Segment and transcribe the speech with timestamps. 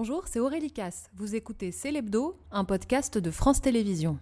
[0.00, 1.10] Bonjour, c'est Aurélie Casse.
[1.16, 1.92] Vous écoutez C'est
[2.52, 4.16] un podcast de France Télévisions.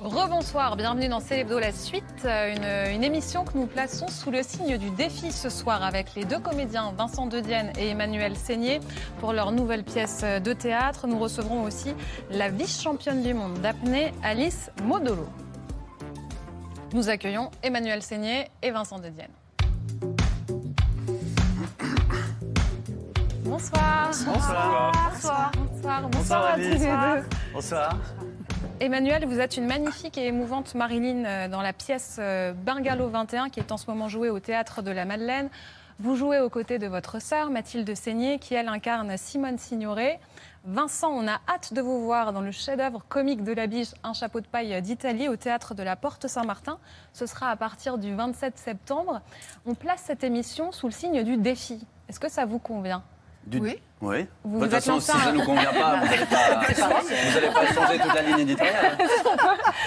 [0.00, 4.42] Rebonsoir, bienvenue dans C'est l'Hebdo, la suite, une, une émission que nous plaçons sous le
[4.42, 8.80] signe du défi ce soir avec les deux comédiens Vincent Dedienne et Emmanuel Seigné
[9.20, 11.06] pour leur nouvelle pièce de théâtre.
[11.06, 11.94] Nous recevrons aussi
[12.28, 15.28] la vice-championne du monde d'apnée Alice Modolo.
[16.92, 19.30] Nous accueillons Emmanuel Seigné et Vincent Dedienne.
[23.52, 24.06] Bonsoir.
[24.06, 24.92] Bonsoir.
[25.12, 25.52] Bonsoir.
[25.54, 26.08] Bonsoir.
[26.08, 27.28] Bonsoir à tous les deux.
[27.52, 27.96] Bonsoir.
[28.80, 33.50] Emmanuel, vous êtes une magnifique et émouvante Marilyn euh, dans la pièce euh, Bungalow 21
[33.50, 35.50] qui est en ce moment jouée au théâtre de la Madeleine.
[36.00, 40.18] Vous jouez aux côtés de votre sœur Mathilde Seigné qui elle incarne Simone Signoret.
[40.64, 44.14] Vincent, on a hâte de vous voir dans le chef-d'œuvre comique de la biche Un
[44.14, 46.78] chapeau de paille d'Italie au théâtre de la Porte Saint-Martin.
[47.12, 49.20] Ce sera à partir du 27 septembre.
[49.66, 51.86] On place cette émission sous le signe du défi.
[52.08, 53.02] Est-ce que ça vous convient?
[53.46, 53.76] Du- Oui.
[54.00, 54.26] Oui.
[54.44, 56.72] Vous de vous toute façon, si ça ne nous convient pas, vous n'allez pas,
[57.74, 58.98] changer toute la ligne éditoriale.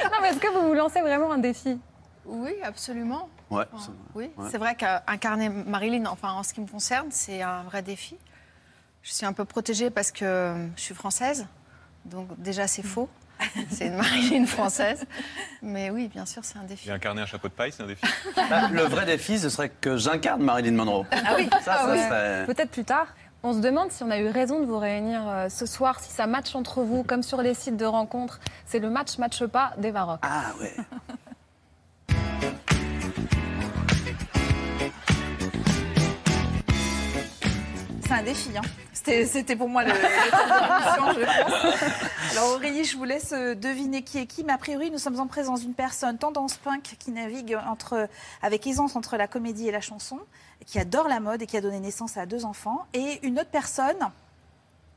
[0.05, 1.77] Non, mais est-ce que vous vous lancez vraiment un défi?
[2.25, 3.29] Oui, absolument.
[3.49, 3.65] Ouais.
[3.73, 4.47] Enfin, c'est- oui, Ouais.
[4.49, 8.17] c'est vrai qu'incarner Marilyn, enfin en ce qui me concerne, c'est un vrai défi.
[9.03, 11.45] Je suis un peu protégée parce que je suis française,
[12.05, 13.09] donc déjà c'est faux.
[13.69, 15.03] C'est une Marilyn française.
[15.61, 16.87] Mais oui, bien sûr, c'est un défi.
[16.87, 18.01] Et incarner un chapeau de paille, c'est un défi?
[18.49, 21.05] Bah, le vrai défi, ce serait que j'incarne Marilyn Monroe.
[21.11, 21.99] Ah oui, Ça, ça oui.
[22.01, 22.45] serait.
[22.45, 23.07] Peut-être plus tard.
[23.47, 26.11] On se demande si on a eu raison de vous réunir euh, ce soir, si
[26.11, 28.39] ça match entre vous, comme sur les sites de rencontres.
[28.65, 30.19] C'est le match match pas d'Eva Rock.
[30.23, 30.73] Ah ouais.
[38.15, 38.49] un défi.
[38.57, 38.61] Hein.
[38.93, 40.09] C'était, pour moi le, le thème
[40.49, 42.31] de l'émission, je pense.
[42.31, 45.19] Alors Aurélie, je vous laisse euh, deviner qui est qui, mais a priori nous sommes
[45.19, 48.07] en présence d'une personne tendance punk qui navigue entre,
[48.41, 50.19] avec aisance entre la comédie et la chanson,
[50.65, 53.51] qui adore la mode et qui a donné naissance à deux enfants, et une autre
[53.51, 53.97] personne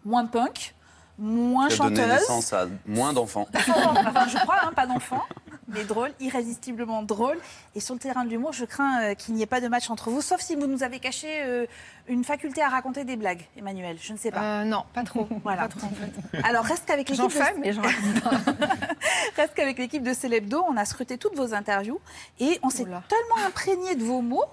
[0.04, 0.74] moins punk,
[1.18, 3.46] moins Qui a donné chanteuse, naissance à moins d'enfants.
[3.54, 5.24] enfin je crois, hein, pas d'enfants,
[5.68, 7.38] mais drôle, irrésistiblement drôle.
[7.74, 9.90] Et sur le terrain de l'humour, je crains euh, qu'il n'y ait pas de match
[9.90, 11.66] entre vous, sauf si vous nous avez caché euh,
[12.08, 13.98] une faculté à raconter des blagues, Emmanuel.
[14.00, 14.60] Je ne sais pas.
[14.60, 15.28] Euh, non, pas trop.
[15.42, 15.62] Voilà.
[15.62, 16.42] Pas trop, en fait.
[16.42, 17.60] Alors reste qu'avec l'équipe J'en de...
[17.60, 17.82] mais j'en
[19.36, 22.00] reste qu'avec l'équipe de Célébdo, on a scruté toutes vos interviews
[22.40, 24.44] et on s'est tellement imprégné de vos mots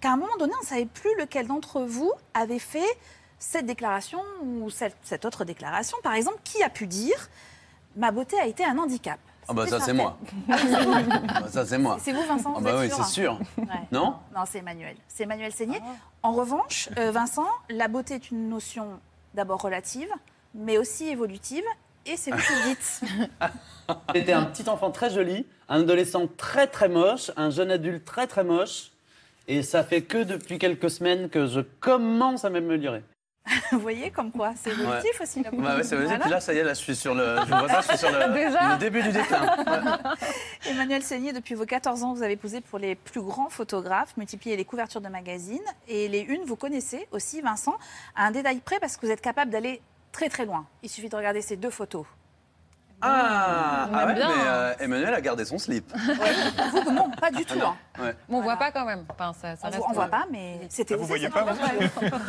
[0.00, 2.86] qu'à un moment donné, on ne savait plus lequel d'entre vous avait fait
[3.38, 5.96] cette déclaration ou cette autre déclaration.
[6.02, 7.28] Par exemple, qui a pu dire
[7.96, 9.18] ma beauté a été un handicap?
[9.48, 10.18] Ah bah C'était ça c'est moi.
[10.48, 10.56] Ah
[11.40, 11.96] bah, ça c'est moi.
[12.02, 13.38] C'est vous, Vincent Ah bah oui, c'est sûr.
[13.56, 13.64] Ouais.
[13.90, 14.14] Non?
[14.34, 14.94] Non, c'est Emmanuel.
[15.08, 15.80] C'est Emmanuel Seigné.
[16.22, 19.00] En revanche, euh, Vincent, la beauté est une notion
[19.34, 20.10] d'abord relative,
[20.54, 21.64] mais aussi évolutive.
[22.04, 23.00] Et c'est vous qui le dites.
[24.14, 28.26] J'étais un petit enfant très joli, un adolescent très très moche, un jeune adulte très
[28.26, 28.92] très moche.
[29.46, 33.02] Et ça fait que depuis quelques semaines que je commence à m'améliorer.
[33.72, 35.50] Vous voyez comme quoi C'est évolutif aussi la.
[35.50, 35.96] Bah ouais, c'est.
[35.96, 36.18] Voilà.
[36.18, 37.98] Puis là, ça y est, là, je suis sur le, je vois ça, je suis
[37.98, 39.42] sur le, Déjà le début du déclin.
[39.42, 40.70] Ouais.
[40.70, 44.56] Emmanuel Seigné, depuis vos 14 ans, vous avez posé pour les plus grands photographes, multiplié
[44.56, 45.58] les couvertures de magazines.
[45.88, 47.76] Et les unes, vous connaissez aussi, Vincent,
[48.16, 49.80] à un détail près parce que vous êtes capable d'aller
[50.12, 50.66] très très loin.
[50.82, 52.04] Il suffit de regarder ces deux photos.
[53.00, 54.46] Ah, ah ouais, bien, mais hein.
[54.46, 55.92] euh, Emmanuel a gardé son slip.
[55.94, 57.58] Vous, non, pas du tout.
[57.64, 57.76] hein.
[58.00, 58.14] Ouais.
[58.28, 58.56] On voit Voilà.
[58.56, 59.04] pas quand même.
[59.08, 61.28] Enfin, ça, ça On reste, ne voit euh, pas, mais c'était Ah, vous vous, voyez
[61.28, 61.90] pas, vrai.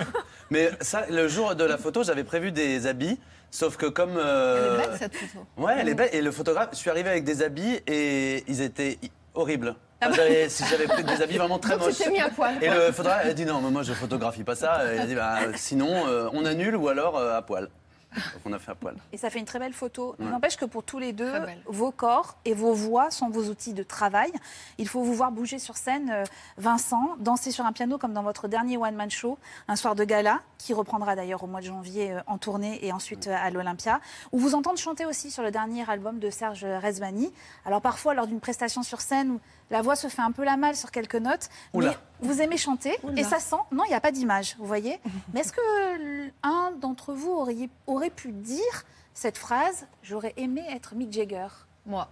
[0.51, 3.19] Mais ça, le jour de la photo, j'avais prévu des habits,
[3.51, 4.15] sauf que comme.
[4.17, 5.45] euh, Elle est belle cette photo.
[5.57, 6.09] Ouais, elle est belle.
[6.13, 9.75] Et le photographe, je suis arrivé avec des habits et ils étaient i- horribles.
[10.01, 11.97] Ah j'avais- si j'avais pris des habits vraiment très Donc moches.
[11.97, 12.53] tu t'es mis à poil.
[12.63, 14.91] Et le photographe a dit non, mais moi je photographie pas ça.
[14.93, 17.67] Et il a dit bah, sinon euh, on annule ou alors euh, à poil.
[18.15, 18.95] Donc on a fait à poil.
[19.11, 20.15] Et ça fait une très belle photo.
[20.19, 20.25] Ouais.
[20.25, 21.31] n'empêche que pour tous les deux,
[21.65, 24.31] vos corps et vos voix sont vos outils de travail.
[24.77, 26.23] Il faut vous voir bouger sur scène, euh,
[26.57, 29.37] Vincent, danser sur un piano comme dans votre dernier one-man show,
[29.67, 32.91] un soir de gala, qui reprendra d'ailleurs au mois de janvier euh, en tournée et
[32.91, 36.65] ensuite euh, à l'Olympia, ou vous entendre chanter aussi sur le dernier album de Serge
[36.65, 37.31] Rezvani.
[37.65, 40.75] Alors parfois, lors d'une prestation sur scène, la voix se fait un peu la malle
[40.75, 41.89] sur quelques notes, Oula.
[42.21, 43.19] mais vous aimez chanter Oula.
[43.19, 43.55] et ça sent.
[43.71, 44.99] Non, il n'y a pas d'image, vous voyez.
[45.33, 48.83] Mais est-ce que un d'entre vous aurait, aurait pu dire
[49.13, 51.47] cette phrase J'aurais aimé être Mick Jagger
[51.85, 52.07] Moi.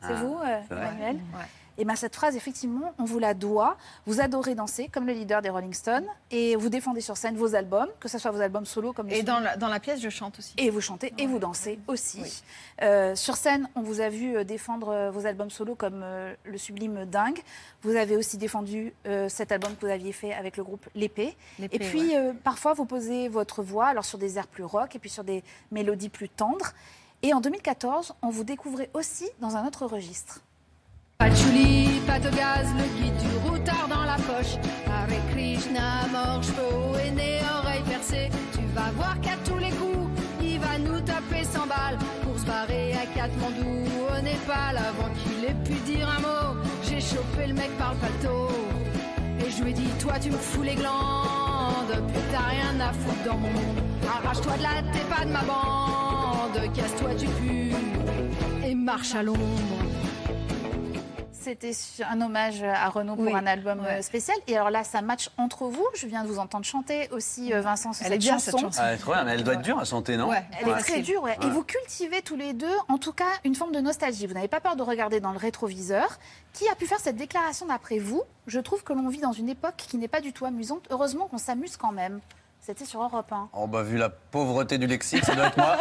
[0.00, 0.60] C'est Ah, vous, euh.
[0.70, 1.16] Emmanuel?
[1.16, 1.46] Ouais.
[1.78, 3.76] Et bien cette phrase, effectivement, on vous la doit.
[4.06, 7.54] Vous adorez danser, comme le leader des Rolling Stones, et vous défendez sur scène vos
[7.54, 10.00] albums, que ce soit vos albums solo comme les Et dans la, dans la pièce,
[10.00, 10.54] je chante aussi.
[10.58, 12.20] et vous chantez et vous dansez aussi.
[12.22, 12.42] Oui.
[12.82, 16.34] Euh, sur scène, on vous a vu euh, défendre euh, vos albums solo comme euh,
[16.44, 17.40] le sublime Dingue.
[17.82, 21.36] Vous avez aussi défendu euh, cet album que vous aviez fait avec le groupe L'Épée.
[21.60, 22.32] Et puis, ouais.
[22.44, 25.42] parfois, vous posez votre voix alors sur des airs plus rock et puis sur des
[25.70, 26.72] mélodies plus tendres.
[27.22, 30.40] Et en 2014, on vous découvrait aussi dans un autre registre.
[31.22, 34.56] Patchouli, pas de gaz, le guide du routard dans la poche.
[34.88, 38.28] Hare Krishna, mort, cheveux et né, oreille percée.
[38.52, 40.10] Tu vas voir qu'à tous les coups,
[40.42, 45.44] il va nous taper 100 balles pour se barrer à Katmandou, au Népal, avant qu'il
[45.44, 46.60] ait pu dire un mot.
[46.82, 48.48] J'ai chopé le mec par le paletot.
[49.46, 52.92] Et je lui ai dit, toi tu me fous les glandes, puis t'as rien à
[52.92, 53.78] foutre dans mon monde.
[54.12, 57.70] Arrache-toi de là, t'es pas de ma bande, casse-toi du pu
[58.66, 59.82] et marche à l'ombre.
[61.42, 61.72] C'était
[62.08, 63.98] un hommage à Renaud pour Oui, un album ouais.
[63.98, 64.36] euh, spécial.
[64.46, 65.86] Et alors là, ça match entre vous.
[65.94, 68.50] Je viens de vous entendre chanter aussi, euh, Vincent, sur Elle cette est bien, chanson.
[68.52, 69.12] cette chanson.
[69.14, 70.28] Ah, mais elle doit être dure à chanter, non?
[70.28, 70.42] Ouais.
[70.60, 71.36] Elle est très dure, ouais.
[71.38, 71.46] Ouais.
[71.46, 74.26] Et vous cultivez tous les deux, en tout cas, une forme de nostalgie.
[74.26, 76.18] Vous n'avez pas peur de regarder dans le rétroviseur.
[76.52, 78.22] Qui a pu faire cette déclaration d'après vous?
[78.46, 80.82] Je trouve que l'on vit dans une époque qui n'est pas du tout amusante.
[80.90, 82.20] Heureusement qu'on s'amuse quand même.
[82.64, 83.50] C'était sur Europe 1.
[83.54, 85.76] Oh bah vu la pauvreté du lexique, ça doit être moi.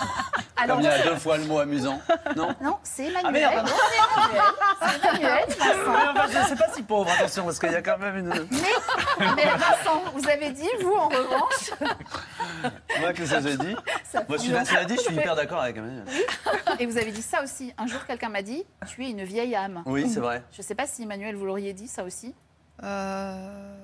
[0.56, 1.98] Alors, Comme il y a deux fois le mot amusant.
[2.36, 2.54] Non?
[2.62, 3.48] Non, c'est Emmanuel.
[3.50, 4.42] Ah merde, c'est Emmanuel.
[4.78, 5.92] C'est Emmanuel, Vincent.
[5.92, 8.28] Mais enfin, je sais pas si pauvre, attention, parce qu'il y a quand même une.
[8.28, 11.72] Mais, mais Vincent, vous avez dit, vous, en revanche,
[13.00, 15.62] Moi, qu'est-ce que j'ai dit ça Moi, je suis, cela dit, je suis hyper d'accord
[15.62, 16.04] avec Emmanuel.
[16.78, 17.74] Et vous avez dit ça aussi.
[17.76, 19.82] Un jour, quelqu'un m'a dit, tu es une vieille âme.
[19.86, 20.44] Oui, c'est vrai.
[20.52, 22.34] Je ne sais pas si Emmanuel, vous l'auriez dit ça aussi.
[22.84, 23.74] Euh,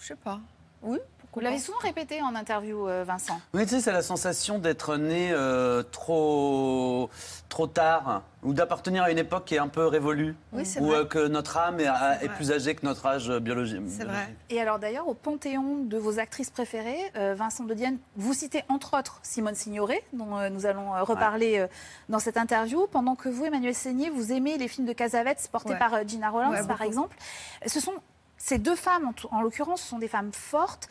[0.00, 0.40] je sais pas.
[0.82, 0.98] Oui,
[1.34, 3.40] Vous l'avez souvent répété en interview, euh, Vincent.
[3.54, 7.08] Oui, tu sais, c'est la sensation d'être né euh, trop,
[7.48, 10.88] trop tard, ou d'appartenir à une époque qui est un peu révolue, Oui, c'est ou
[10.88, 10.96] vrai.
[10.98, 13.80] euh, que notre âme est, plus âgée que notre âge biologique.
[13.88, 14.34] C'est vrai.
[14.50, 18.62] Et alors d'ailleurs, au panthéon de vos actrices préférées, euh, Vincent de Dienne, vous citez
[18.68, 21.66] entre autres Simone Signoret, dont euh, nous allons euh, reparler euh,
[22.10, 25.70] dans cette interview, pendant que vous, Emmanuel Seigné, vous aimez les films de Casavetes portés
[25.72, 25.78] Ouais.
[25.78, 27.16] par euh, Gina Rollins, Ouais, par exemple.
[27.64, 27.94] Ce sont
[28.36, 30.88] ces deux femmes, en, l'occurrence, ce sont des femmes fortes.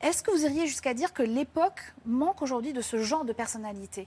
[0.00, 4.06] Est-ce que vous iriez jusqu'à dire que l'époque manque aujourd'hui de ce genre de personnalité?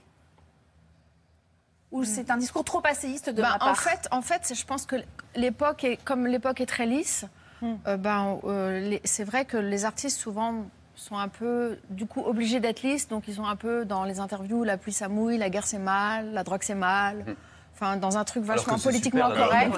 [1.90, 3.68] Ou c'est un discours trop passéiste de Ben, ma part?
[3.68, 4.96] en fait, en fait, je pense que
[5.36, 7.26] l'époque est comme l'époque est très lisse.
[7.60, 7.74] Hmm.
[7.86, 12.60] euh, ben, euh, c'est vrai que les artistes souvent sont un peu, du coup, obligés
[12.60, 13.08] d'être lisses.
[13.08, 15.78] Donc, ils sont un peu dans les interviews, la pluie ça mouille, la guerre c'est
[15.78, 17.36] mal, la drogue c'est mal.
[17.74, 19.76] Enfin, dans un truc vachement politiquement super, correct.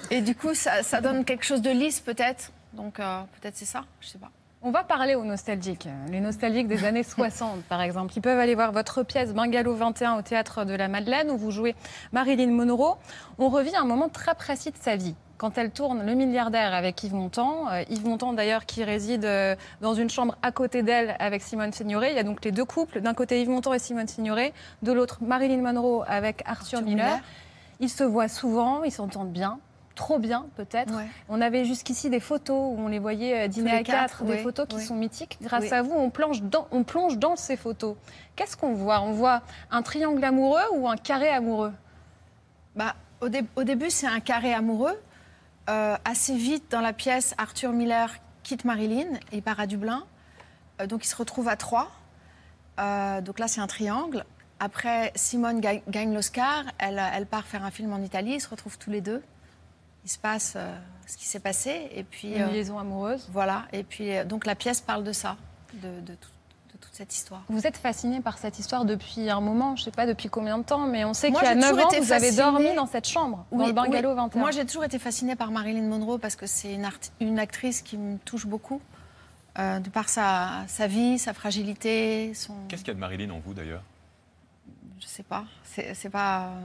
[0.10, 2.52] Et du coup, ça, ça donne quelque chose de lisse peut-être.
[2.72, 3.84] Donc, euh, peut-être c'est ça.
[4.00, 4.30] Je sais pas.
[4.66, 5.88] On va parler aux nostalgiques.
[6.10, 8.12] Les nostalgiques des années 60, par exemple.
[8.16, 11.52] Ils peuvent aller voir votre pièce Bungalow 21 au théâtre de la Madeleine où vous
[11.52, 11.76] jouez
[12.10, 12.96] Marilyn Monroe.
[13.38, 15.14] On revit un moment très précis de sa vie.
[15.38, 19.54] Quand elle tourne Le milliardaire avec Yves Montand, Euh, Yves Montand d'ailleurs qui réside euh,
[19.82, 22.10] dans une chambre à côté d'elle avec Simone Signoret.
[22.10, 24.52] Il y a donc les deux couples, d'un côté Yves Montand et Simone Signoret,
[24.82, 27.06] de l'autre Marilyn Monroe avec Arthur, Arthur Miller.
[27.06, 27.20] Miller.
[27.78, 29.60] Ils se voient souvent, ils s'entendent bien,
[29.96, 30.94] trop bien peut-être.
[30.94, 31.08] Ouais.
[31.28, 34.24] On avait jusqu'ici des photos où on les voyait euh, dîner les à quatre, quatre,
[34.24, 34.84] des oui, photos qui oui.
[34.84, 35.38] sont mythiques.
[35.42, 35.72] Grâce Oui.
[35.72, 37.96] à vous, on plonge, dans, on plonge dans ces photos.
[38.36, 39.00] Qu'est-ce qu'on voit?
[39.00, 41.72] On voit un triangle amoureux ou un carré amoureux?
[42.76, 45.00] Bah, au, dé- au début, c'est un carré amoureux.
[45.68, 48.10] Euh, assez vite, dans la pièce, Arthur Miller
[48.44, 50.04] quitte Marilyn et il part à Dublin.
[50.80, 51.90] Euh, donc, ils se retrouvent à trois.
[52.78, 54.24] Euh, donc là, c'est un triangle.
[54.60, 56.64] Après, Simone gagne, gagne l'Oscar.
[56.78, 58.34] Elle, elle part faire un film en Italie.
[58.34, 59.22] Ils se retrouvent tous les deux.
[60.06, 60.74] Il se passe euh,
[61.06, 61.88] ce qui s'est passé.
[61.92, 63.64] Et puis, Une euh, liaison amoureuse voilà.
[63.72, 65.36] Et puis, euh, donc, la pièce parle de ça,
[65.74, 66.30] de, de tout-
[66.72, 67.42] de toute cette histoire.
[67.48, 70.58] Vous êtes fasciné par cette histoire depuis un moment, je ne sais pas depuis combien
[70.58, 72.74] de temps, mais on sait qu'il y a j'ai 9 toujours ans, vous avez dormi
[72.74, 74.16] dans cette chambre, dans le bungalow oui.
[74.16, 74.38] 21.
[74.40, 77.82] Moi, j'ai toujours été fascinée par Marilyn Monroe parce que c'est une, art- une actrice
[77.82, 78.80] qui me touche beaucoup,
[79.58, 82.54] euh, de par sa, sa vie, sa fragilité, son.
[82.68, 83.82] Qu'est-ce qu'il y a de Marilyn en vous d'ailleurs?
[85.00, 85.44] Je sais pas.
[85.64, 86.42] C'est c'est pas.
[86.44, 86.60] euh,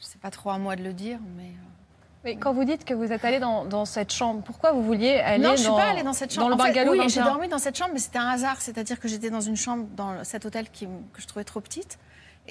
[0.00, 1.44] c'est pas trop à moi de le dire, mais.
[1.44, 4.82] euh, Mais quand vous dites que vous êtes allé dans, dans cette chambre, pourquoi vous
[4.82, 6.56] vouliez aller non, dans, je suis pas allée dans cette chambre.
[6.56, 8.60] dans le fait, oui, 21 j'ai dormi dans cette chambre, mais c'était un hasard.
[8.60, 11.98] C'est-à-dire que j'étais dans une chambre dans cet hôtel qui, que je trouvais trop petite.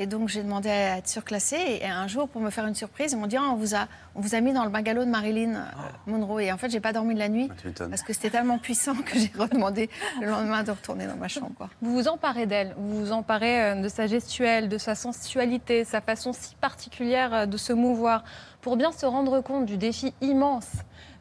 [0.01, 1.79] Et donc, j'ai demandé à être surclassée.
[1.81, 3.87] Et un jour, pour me faire une surprise, ils m'ont dit Ah, on, vous a,
[4.15, 5.63] on vous a mis dans le bungalow de Marilyn euh,
[6.07, 6.39] Monroe.
[6.39, 7.49] Et en fait, j'ai pas dormi de la nuit.
[7.51, 7.89] Ah, tu m'étonnes.
[7.89, 9.89] Parce que c'était tellement puissant que j'ai redemandé
[10.21, 11.51] le lendemain de retourner dans ma chambre.
[11.57, 11.69] Quoi.
[11.81, 15.99] Vous vous emparez d'elle, vous vous emparez euh, de sa gestuelle, de sa sensualité, sa
[15.99, 18.23] façon si particulière euh, de se mouvoir.
[18.61, 20.67] Pour bien se rendre compte du défi immense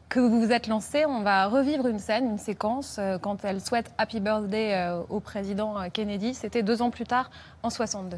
[0.09, 3.61] que vous vous êtes lancé, on va revivre une scène, une séquence, euh, quand elle
[3.61, 6.33] souhaite Happy Birthday euh, au président Kennedy.
[6.33, 7.29] C'était deux ans plus tard,
[7.61, 8.17] en 62.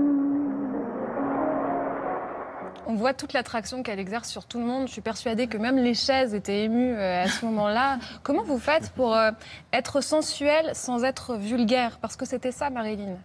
[2.87, 4.87] On voit toute l'attraction qu'elle exerce sur tout le monde.
[4.87, 7.99] Je suis persuadée que même les chaises étaient émues euh, à ce moment-là.
[8.23, 9.31] Comment vous faites pour euh,
[9.71, 11.97] être sensuelle sans être vulgaire?
[11.99, 13.17] Parce que c'était ça, Marilyn.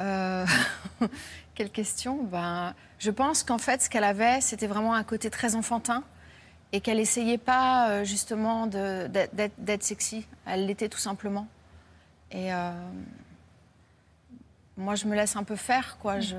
[0.00, 0.44] Euh,
[1.54, 2.22] Quelle question?
[2.24, 6.02] Ben, Je pense qu'en fait, ce qu'elle avait, c'était vraiment un côté très enfantin
[6.72, 10.26] et qu'elle essayait pas justement d'être sexy.
[10.46, 11.46] Elle l'était tout simplement.
[12.30, 12.70] Et euh,
[14.76, 16.20] moi, je me laisse un peu faire, quoi.
[16.20, 16.36] Je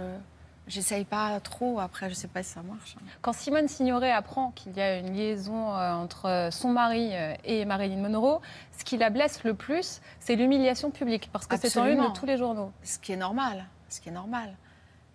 [0.70, 1.80] j'essaye pas trop.
[1.80, 2.96] Après, je sais pas si ça marche.
[2.98, 3.04] hein.
[3.22, 7.66] Quand Simone Signoret apprend qu'il y a une liaison euh, entre son mari euh, et
[7.66, 8.40] Marilyn Monroe,
[8.78, 12.14] ce qui la blesse le plus, c'est l'humiliation publique, parce que c'est en une de
[12.14, 12.72] tous les journaux.
[12.84, 13.66] Ce qui est normal.
[13.90, 14.56] Ce qui est normal.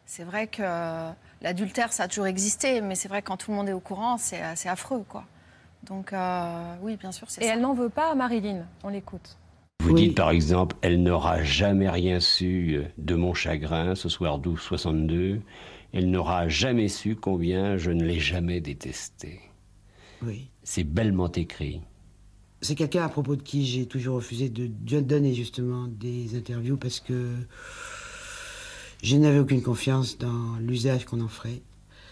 [0.07, 3.51] C'est vrai que euh, l'adultère, ça a toujours existé, mais c'est vrai que quand tout
[3.51, 5.25] le monde est au courant, c'est affreux, quoi.
[5.85, 7.53] Donc, euh, oui, bien sûr, c'est Et ça.
[7.55, 8.65] elle n'en veut pas à Marilyn.
[8.83, 9.37] On l'écoute.
[9.83, 10.09] Vous Oui.
[10.09, 15.41] dites par exemple, elle n'aura jamais rien su euh, de mon chagrin ce soir 12-62.
[15.93, 19.41] Elle n'aura jamais su combien je ne l'ai jamais détesté.
[20.23, 20.49] Oui.
[20.63, 21.81] C'est bellement écrit.
[22.63, 26.79] C'est quelqu'un à propos de qui j'ai toujours refusé de de donner justement des interviews
[26.79, 27.33] parce que
[29.03, 31.61] je n'avais aucune confiance dans l'usage qu'on en ferait.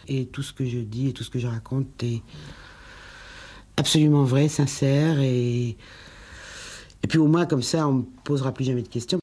[0.09, 2.23] Et tout ce que je dis et tout ce que je raconte est
[3.79, 5.77] absolument vrai, sincère et
[7.03, 9.19] et puis au moins comme ça on me posera plus jamais de questions.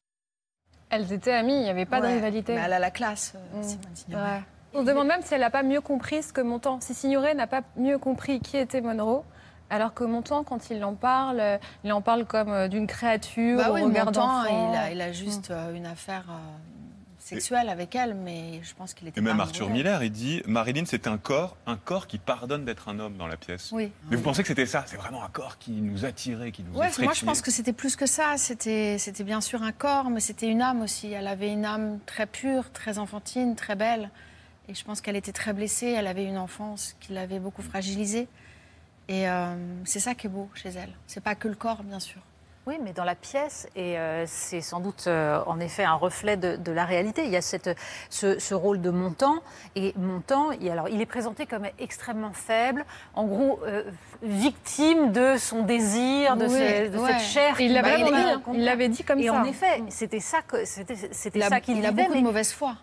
[0.90, 2.54] Elles étaient amies, il n'y avait pas de rivalité.
[2.54, 3.62] Mais elle a la classe, euh, Mm.
[3.62, 4.22] Simone Signoret.
[4.22, 4.42] Ouais.
[4.74, 6.80] On se demande même si elle n'a pas mieux compris ce que Montand.
[6.80, 9.22] Si Signoret n'a pas mieux compris qui était Monroe,
[9.68, 13.58] alors que Montand, quand il en parle, euh, il en parle comme euh, d'une créature,
[13.58, 14.70] Bah au oui, regard Montand, d'enfant.
[14.72, 16.24] il a, il a juste euh, une affaire
[17.34, 19.70] sexuelle avec elle, mais je pense qu'il était Et même pas Arthur.
[19.70, 23.26] Miller, il dit Marilyn, c'est un corps, un corps qui pardonne d'être un homme dans
[23.26, 23.70] la pièce.
[23.72, 23.92] Oui.
[24.10, 24.84] Mais vous pensez que c'était ça?
[24.86, 27.72] C'est vraiment un corps qui nous attirait, qui nous Ouais, moi je pense que c'était
[27.72, 28.36] plus que ça.
[28.36, 31.12] C'était, c'était bien sûr un corps, mais c'était une âme aussi.
[31.12, 34.10] Elle avait une âme très pure, très enfantine, très belle.
[34.68, 35.88] Et je pense qu'elle était très blessée.
[35.88, 38.28] Elle avait une enfance qui l'avait beaucoup fragilisée.
[39.08, 40.92] Et euh, c'est ça qui est beau chez elle.
[41.06, 42.20] C'est pas que le corps, bien sûr.
[42.70, 46.36] Oui, mais dans la pièce, et euh, c'est sans doute euh, en effet un reflet
[46.36, 47.24] de, de la réalité.
[47.24, 47.68] Il y a cette,
[48.10, 49.42] ce, ce rôle de montant,
[49.74, 52.84] et montant, il, alors, il est présenté comme extrêmement faible,
[53.14, 53.82] en gros euh,
[54.22, 57.10] victime de son désir, de, Oui, ce- de ouais.
[57.12, 57.60] cette chair.
[57.60, 58.40] Et il l'avait aimer dit, hein.
[58.44, 58.56] contact.
[58.58, 59.32] il l'avait dit comme Et ça.
[59.34, 62.74] en effet, c'était ça que c'était ça qu'il il a beaucoup mais de mauvaise foi.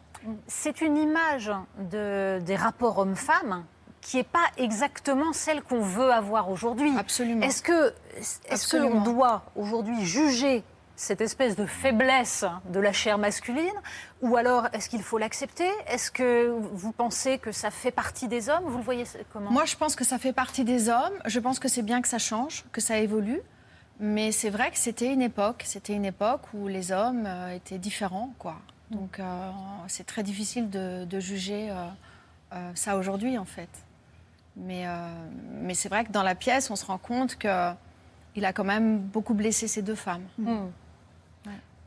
[0.47, 3.63] c'est une image de, des rapports hommes-femmes
[4.07, 6.93] qui n'est pas exactement celle qu'on veut avoir aujourd'hui.
[6.97, 7.41] Absolument.
[7.45, 9.03] Est-ce que est-ce Absolument.
[9.03, 10.63] qu'on doit aujourd'hui juger
[10.95, 13.79] cette espèce de faiblesse de la chair masculine
[14.21, 15.69] ou alors est-ce qu'il faut l'accepter?
[15.87, 18.63] Est-ce que vous pensez que ça fait partie des hommes?
[18.63, 19.51] Vous le voyez comment?
[19.51, 21.17] Moi, je pense que ça fait partie des hommes.
[21.25, 23.41] Je pense que c'est bien que ça change, que ça évolue.
[23.99, 25.63] Mais c'est vrai que c'était une époque.
[25.65, 28.55] C'était une époque où les hommes euh, étaient différents, quoi.
[28.89, 29.51] Donc, euh,
[29.87, 31.75] c'est très difficile de, de juger euh,
[32.53, 33.67] euh, ça aujourd'hui, en fait.
[34.57, 35.07] Mais, euh,
[35.61, 37.71] mais c'est vrai que dans la pièce, on se rend compte que
[38.35, 40.23] il a quand même beaucoup blessé ces deux femmes.
[40.37, 40.67] Hmm.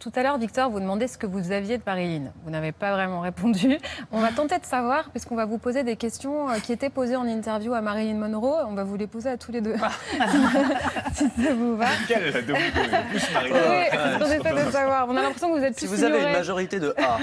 [0.00, 2.33] Tout à l'heure, Victor, vous demandez ce que vous aviez de Marilyn.
[2.43, 3.77] Vous n'avez pas vraiment répondu.
[4.12, 7.17] On va tenter de savoir, puisqu'on va vous poser des questions euh, qui étaient posées
[7.17, 8.65] en interview à Marilyn Monroe.
[8.67, 9.75] On va vous les poser à tous les deux.
[11.12, 11.85] si ça vous va.
[12.09, 15.07] Quelle de vous plus Marilyn Oui, qu'on essaie de savoir.
[15.07, 17.19] On a l'impression que vous êtes Si plus vous avez une majorité de A.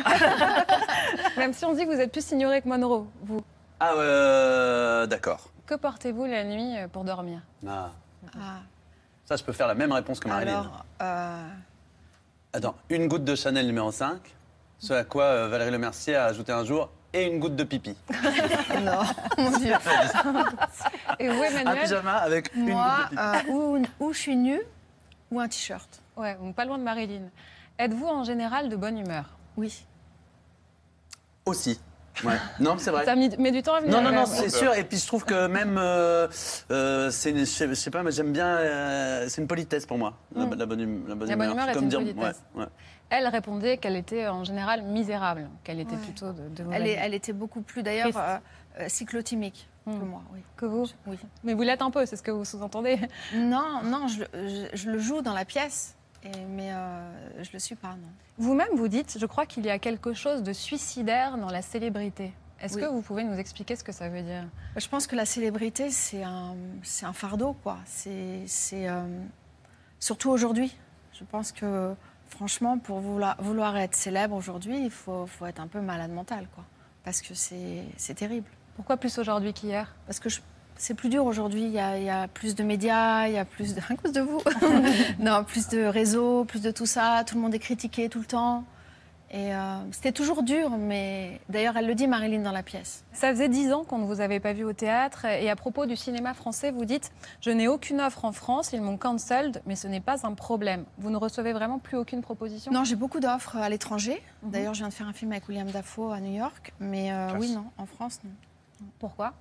[1.36, 3.42] Même si on dit que vous êtes plus ignoré que Monroe, vous.
[3.80, 5.50] Ah, euh, d'accord.
[5.66, 7.42] Que portez-vous la nuit euh, pour dormir?
[7.68, 7.92] Ah,
[8.36, 8.60] Ah,
[9.26, 10.60] ça, je peux faire la même réponse que Marilyn.
[10.62, 11.48] alors, euh,
[12.54, 14.20] Attends, une goutte de Chanel numéro 5,
[14.80, 17.64] ce à quoi euh, Valérie Le Mercier a ajouté un jour, et une goutte de
[17.64, 17.96] pipi.
[18.82, 19.02] non,
[19.38, 19.74] mon Dieu.
[21.20, 23.50] Et vous, Un Emmanuel pyjama avec une Moi, goutte de pipi.
[23.50, 24.62] euh, ou, ou je suis nue,
[25.32, 26.02] ou un t-shirt.
[26.16, 27.30] Ouais, donc pas loin de Marilyn.
[27.78, 29.26] Êtes-vous en général de bonne humeur?
[29.56, 29.86] Oui.
[31.46, 31.80] Aussi.
[32.24, 32.36] Ouais.
[32.60, 33.06] Non, c'est vrai.
[33.06, 33.96] Ça met met du temps à venir.
[33.96, 34.74] Non, non, non, c'est sûr.
[34.76, 36.28] Et puis je trouve que même, euh,
[36.72, 40.14] euh, c'est, une- je sais- pas, mais j'aime bien, euh, c'est une politesse pour moi,
[40.36, 40.54] la, Mm.
[40.56, 41.52] la bonne, hum- la bonne humeur.
[41.52, 42.42] humeur est comme une dire, politesse.
[42.56, 42.68] ouais, ouais.
[43.10, 46.02] Elle répondait qu'elle était en général misérable, qu'elle était Ouais.
[46.02, 47.00] plutôt de, de Elle, est- vie.
[47.02, 48.38] elle était beaucoup plus, d'ailleurs, euh,
[48.82, 50.06] euh, cyclotimique que Mm.
[50.10, 50.22] moi.
[50.34, 50.40] Oui.
[50.58, 50.86] que vous.
[51.06, 51.18] oui.
[51.44, 53.00] Mais vous l'êtes un peu, c'est ce que vous sous-entendez.
[53.36, 57.50] Non, non, je, le- je- je le joue dans la pièce, et, mais euh, je
[57.54, 58.10] le suis pas, non.
[58.38, 62.34] Vous-même, vous dites, je crois qu'il y a quelque chose de suicidaire dans la célébrité.
[62.60, 62.82] Est-ce Oui.
[62.82, 64.46] que vous pouvez nous expliquer ce que ça veut dire?
[64.76, 67.78] Je pense que la célébrité, c'est un, c'est un fardeau, quoi.
[67.86, 69.02] C'est, c'est, euh,
[70.00, 70.76] surtout aujourd'hui.
[71.14, 71.94] Je pense que,
[72.30, 76.48] franchement, pour vouloir, vouloir être célèbre aujourd'hui, il faut, faut être un peu malade mental,
[76.54, 76.64] quoi.
[77.04, 78.48] Parce que c'est, c'est terrible.
[78.76, 79.96] Pourquoi plus aujourd'hui qu'hier?
[80.06, 80.42] Parce que je-
[80.78, 81.64] c'est plus dur aujourd'hui.
[81.64, 83.82] Il y, a, il y a plus de médias, il y a plus de.
[83.90, 84.42] À cause de vous
[85.20, 87.24] Non, plus de réseaux, plus de tout ça.
[87.26, 88.64] Tout le monde est critiqué tout le temps.
[89.30, 93.04] Et euh, c'était toujours dur, mais d'ailleurs, elle le dit, Marilyn, dans la pièce.
[93.12, 95.26] Ça faisait dix ans qu'on ne vous avait pas vu au théâtre.
[95.26, 98.82] Et à propos du cinéma français, vous dites Je n'ai aucune offre en France, ils
[98.82, 100.86] m'ont cancelled, mais ce n'est pas un problème.
[100.98, 102.72] Vous ne recevez vraiment plus aucune proposition?
[102.72, 104.22] Non, j'ai beaucoup d'offres à l'étranger.
[104.44, 106.74] D'ailleurs, je viens de faire un film avec William Dafoe à New York.
[106.80, 108.32] Mais euh, oui, non, en France, non.
[109.00, 109.34] Pourquoi?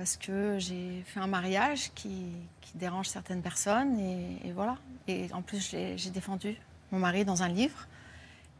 [0.00, 4.00] Parce que j'ai fait un mariage qui, qui dérange certaines personnes.
[4.00, 4.78] Et, et voilà.
[5.08, 6.56] Et en plus, j'ai défendu
[6.90, 7.86] mon mari dans un livre.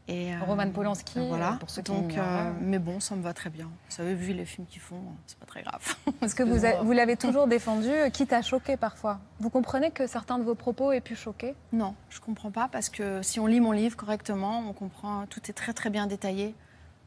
[0.07, 1.57] Et, euh, Roman Polanski, Voilà.
[1.59, 3.65] pour ceux Donc, euh, mais bon, ça me va très bien.
[3.65, 5.81] Vous savez, vu les films qu'ils font, c'est pas très grave.
[6.21, 9.19] Parce que vous, a- vous l'avez toujours défendu, euh, quitte à choquer parfois.
[9.39, 11.55] Vous comprenez que certains de vos propos aient pu choquer?
[11.73, 15.41] Non, je comprends pas parce que si on lit mon livre correctement, on comprend, tout
[15.49, 16.55] est très très bien détaillé.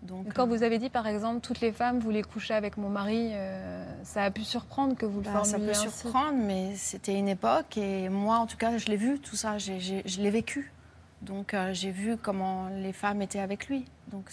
[0.04, 2.90] Donc, Quand euh, vous avez dit, par exemple, toutes les femmes voulaient coucher avec mon
[2.90, 5.90] mari, euh, ça a pu surprendre que vous le bah, ça peut ainsi.
[5.90, 9.58] surprendre, mais c'était une époque et moi, en tout cas, je l'ai vu tout ça,
[9.58, 10.72] je l'ai vécu.
[11.24, 13.86] Donc euh, j'ai vu comment les femmes étaient avec lui.
[14.12, 14.30] Donc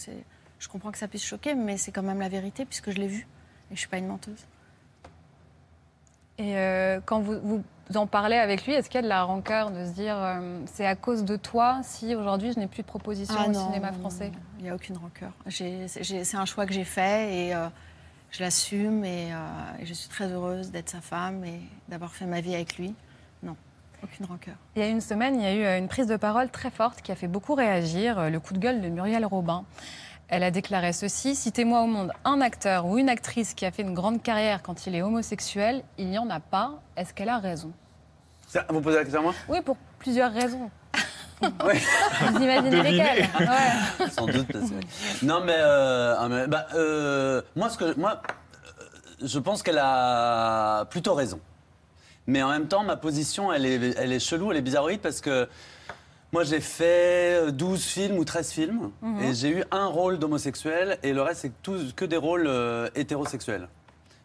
[0.59, 3.07] je comprends que ça puisse choquer, mais c'est quand même la vérité puisque je l'ai
[3.07, 3.27] vu
[3.71, 4.47] et je suis pas une menteuse.
[6.41, 9.25] Et euh, quand vous, vous en parlez avec lui, est-ce qu'il y a de la
[9.25, 12.81] rancœur de se dire euh, c'est à cause de toi si aujourd'hui je n'ai plus
[12.81, 14.33] de proposition Ah au non, cinéma français?
[14.59, 15.33] Il n'y a aucune rancœur.
[15.49, 17.67] C'est un choix que j'ai fait et euh,
[18.31, 19.33] je l'assume et,
[19.81, 22.95] et je suis très heureuse d'être sa femme et d'avoir fait ma vie avec lui.
[23.43, 23.57] Non,
[24.03, 24.55] aucune rancœur.
[24.77, 27.03] Il y a une semaine, il y a eu une prise de parole très forte
[27.03, 29.65] qui a fait beaucoup réagir, le coup de gueule de Muriel Robin.
[30.33, 33.83] Elle a déclaré ceci Citez-moi au monde un acteur ou une actrice qui a fait
[33.83, 35.83] une grande carrière quand il est homosexuel.
[35.99, 36.75] Il n'y en a pas.
[36.97, 37.73] Est-ce qu'elle a raison?
[38.47, 39.35] Ça, Vous posez la question à moi?
[39.49, 40.71] Oui, pour plusieurs raisons.
[41.43, 43.29] Vous imaginez lesquelles?
[43.41, 44.09] Ouais.
[44.11, 44.47] Sans doute.
[44.53, 48.21] parce que- Non, mais, euh, ah, mais, bah, euh, moi, ce que, moi,
[48.81, 48.83] euh,
[49.27, 51.41] je pense qu'elle a plutôt raison.
[52.27, 55.21] Mais en même temps, ma position, elle est, elle est chelou, elle est bizarroïde parce
[55.21, 55.49] que
[56.33, 61.13] moi, j'ai fait 12 films ou 13 films et j'ai eu un rôle d'homosexuel et
[61.13, 63.69] le reste, c'est que des rôles euh, hétérosexuels.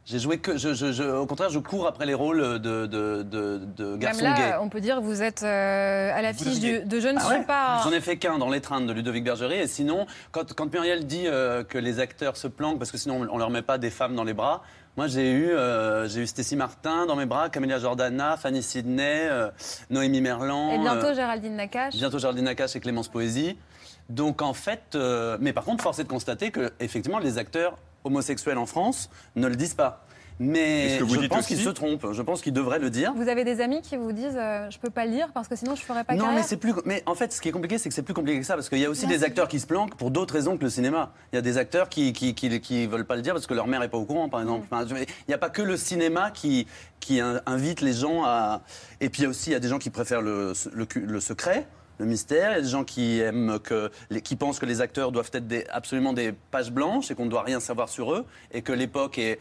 [0.08, 0.56] J'ai joué que.
[0.56, 3.98] Je, je- je- au contraire, je cours après les rôles de, de, de, de Même
[3.98, 4.54] garçons là, gays.
[4.62, 7.44] on peut dire que vous êtes euh, à l'affiche de Je ne Ah suis ouais
[7.44, 7.82] pas.
[7.84, 9.58] J'en ai fait qu'un dans l'étreinte de Ludovic Bergerie.
[9.58, 13.28] Et sinon, quand, quand Muriel dit euh, que les acteurs se planquent parce que sinon
[13.32, 14.62] on leur met pas des femmes dans les bras,
[14.98, 19.28] moi j'ai eu, euh, j'ai eu Stécie Martin dans mes bras, Camélia Jordana, Fanny Sidney,
[19.30, 19.50] euh,
[19.90, 20.72] Noémie Merlan.
[20.72, 21.96] Et bientôt, euh, Géraldine Nakache.
[21.96, 23.58] bientôt Géraldine Nakache et Clémence Poésie.
[24.10, 24.96] Donc en fait,
[25.40, 29.48] mais par contre, force est de constater que effectivement les acteurs homosexuels en France ne
[29.48, 30.05] le disent pas.
[30.40, 32.12] Mais ce que vous je pense qu'ils se trompent.
[32.12, 33.14] Je pense qu'ils devraient le dire.
[33.16, 35.56] Vous avez des amis qui vous disent euh, Je peux pas le lire parce que
[35.56, 36.74] sinon je ferai pas Non, carrière mais c'est plus.
[36.84, 38.68] Mais en fait, ce qui est compliqué, c'est que c'est plus compliqué que ça, parce
[38.68, 41.14] qu'il y a aussi des acteurs qui se planquent pour d'autres raisons que le cinéma.
[41.32, 43.54] Il y a des acteurs qui qui, qui, qui veulent pas le dire parce que
[43.54, 44.68] leur mère est pas au courant, par exemple.
[44.70, 46.68] Enfin, je- il n'y a pas que le cinéma qui
[47.00, 48.62] qui in- invite les gens à.
[49.00, 51.20] Et puis il y a aussi il y a des gens qui préfèrent le, le,
[51.22, 51.66] secret.
[51.98, 54.82] Le mystère, il y a des gens qui aiment que, les- qui pensent que les
[54.82, 58.14] acteurs doivent être des, absolument des pages blanches et qu'on ne doit rien savoir sur
[58.14, 59.40] eux et que l'époque est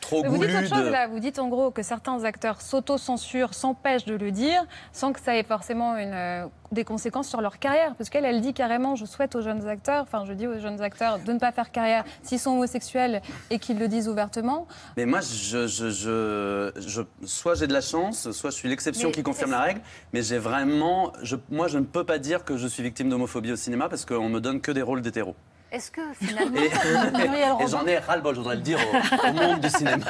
[0.00, 3.54] trop vous dites autre chose de- là, vous dites en gros que certains acteurs s'auto-censurent,
[3.54, 7.58] s'empêchent de le dire, sans que ça ait forcément une, euh, des conséquences sur leur
[7.58, 7.94] carrière.
[7.96, 10.80] Parce qu'elle, elle dit carrément, je souhaite aux jeunes acteurs, enfin je dis aux jeunes
[10.82, 14.66] acteurs de ne pas faire carrière s'ils sont homosexuels et qu'ils le disent ouvertement.
[14.96, 19.10] Mais moi, je, je, je, je- soit j'ai de la chance, soit je suis l'exception
[19.10, 19.80] qui confirme la règle.
[20.12, 23.52] Mais j'ai vraiment, je, moi, je ne peux pas dire que je suis victime d'homophobie
[23.52, 25.34] au cinéma parce qu'on me donne que des rôles d'hétéro.
[25.72, 26.56] Est-ce que finalement,
[27.60, 30.04] Et, j'en ai ras-le-bol, je voudrais le dire au, au monde du cinéma.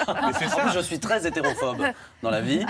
[0.74, 1.82] Je suis très hétérophobe
[2.22, 2.64] dans la vie.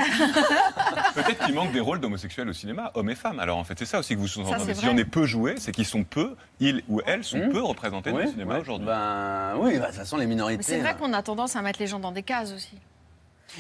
[1.15, 3.39] Peut-être qu'il manque des rôles d'homosexuels au cinéma, hommes et femmes.
[3.39, 4.75] Alors en fait, c'est ça aussi que vous sous-entendez.
[4.75, 7.53] Si j'en ai peu joué, c'est qu'ils sont peu, ils ou elles sont Hmm.
[7.53, 8.61] peu représentés dans le cinéma oui.
[8.61, 8.87] aujourd'hui.
[8.87, 10.59] Ben, oui, bah, de toute façon, les minorités.
[10.59, 12.77] Mais c'est vrai euh, qu'on a tendance à mettre les gens dans des cases aussi.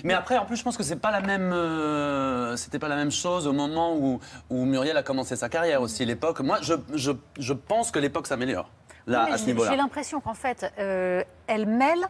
[0.05, 2.97] Mais après, en plus, je pense que c'est pas la même, euh, c'était pas la
[2.97, 6.05] même chose au moment où, où Muriel a commencé sa carrière aussi.
[6.05, 8.69] L'époque, moi, je, je, je pense que l'époque s'améliore
[9.11, 9.71] là Mais à ce j'ai- niveau-là.
[9.71, 12.05] J'ai l'impression qu'en fait, euh, elle mêle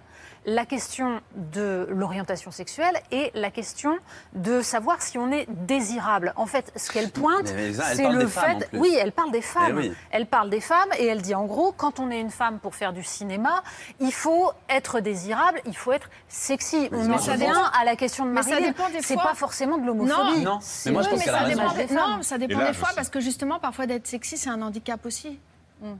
[0.46, 3.98] la question de l'orientation sexuelle et la question
[4.32, 6.32] de savoir si on est désirable.
[6.36, 8.68] En fait, ce qu'elle pointe, Mais c'est le femmes, fait.
[8.72, 9.66] Oui, elle parle des femmes.
[9.68, 9.92] Eh oui.
[10.10, 12.74] Elle parle des femmes et elle dit en gros, quand on est une femme pour
[12.74, 13.62] faire du cinéma,
[14.00, 16.88] il faut être désirable, il faut être sexy.
[16.90, 18.68] On moi, en revient pense- à la question de Mais ça Marilyn.
[18.68, 20.40] dépend des C'est pas forcément de l'homophobie.
[20.42, 22.10] Non, C'est mais moi, je Oui, pense mais ça dépend, des, des femmes.
[22.16, 25.38] non, ça dépend des fois parce que justement, parfois d'être sexy, c'est un handicap aussi.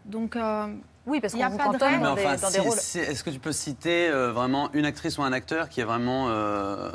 [0.07, 0.67] Donc, euh,
[1.07, 2.03] Oui, parce Il y a qu'on vous pas de règle.
[2.03, 2.79] dans, Mais des, enfin, si- rôles.
[2.79, 5.85] si- est-ce que tu peux citer euh, vraiment une actrice ou un acteur qui est
[5.85, 6.27] vraiment.
[6.29, 6.91] euh,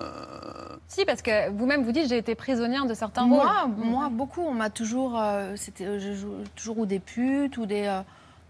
[0.87, 3.71] Si, parce que vous-même vous dites j'ai été prisonnière de certains moi, rôles.
[3.75, 7.85] moi, beaucoup, on m'a toujours, euh, c'était, je joue toujours ou des putes ou des,
[7.87, 8.01] euh,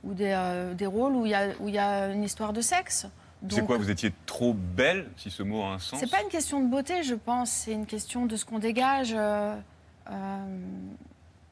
[0.04, 2.52] ou des, euh, des rôles où il y a, où il y a une histoire
[2.54, 3.08] de sexe.
[3.50, 6.30] C'est quoi Vous étiez trop belle, si ce mot a un sens C'est pas une
[6.30, 7.50] question de beauté, je pense.
[7.52, 9.14] C'est une question de ce qu'on dégage.
[9.16, 9.56] euh,
[10.10, 10.38] euh,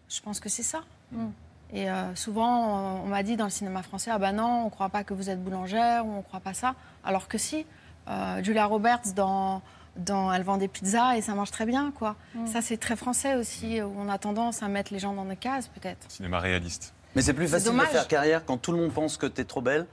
[0.10, 0.82] je pense que c'est ça.
[1.12, 1.26] Mm.
[1.74, 4.70] Et euh, souvent, on m'a dit dans le cinéma français, ah ben non, on ne
[4.70, 6.76] croit pas que vous êtes boulangère ou on ne croit pas ça.
[7.04, 7.66] Alors que si,
[8.08, 9.62] euh, Julia Roberts dans,
[9.96, 12.16] dans Elle vend des pizzas et ça marche très bien, quoi.
[12.46, 15.36] Ça, c'est très français aussi, où on a tendance à mettre les gens dans des
[15.36, 16.10] cases, peut-être.
[16.10, 16.94] Cinéma réaliste.
[17.16, 17.88] Mais c'est plus facile dommage.
[17.88, 19.88] de faire carrière quand tout le monde pense que t'es trop belle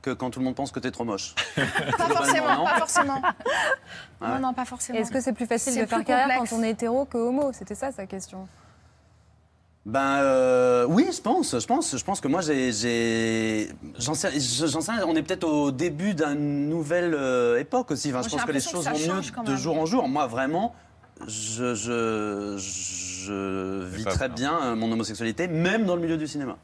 [0.00, 1.34] que quand tout le monde pense que t'es trop moche.
[1.56, 3.22] Pas forcément, non pas forcément.
[4.20, 4.28] Ouais.
[4.28, 4.98] Non, non, pas forcément.
[4.98, 6.50] Est-ce que c'est plus facile de faire carrière complexe.
[6.50, 7.52] quand on est hétéro que homo?
[7.52, 8.48] C'était ça sa question.
[9.84, 13.68] Ben euh, oui, je pense, je pense, je pense que moi j'ai,
[13.98, 18.08] j'en sais, sais rien, on est peut-être au début d'une nouvelle euh, époque aussi.
[18.10, 20.06] Enfin, Moi, je pense que les que choses vont mieux de jour en jour.
[20.06, 20.72] Moi vraiment,
[21.26, 24.58] je, je, je vis très bien.
[24.58, 26.56] bien euh, mon homosexualité, même dans le milieu du cinéma.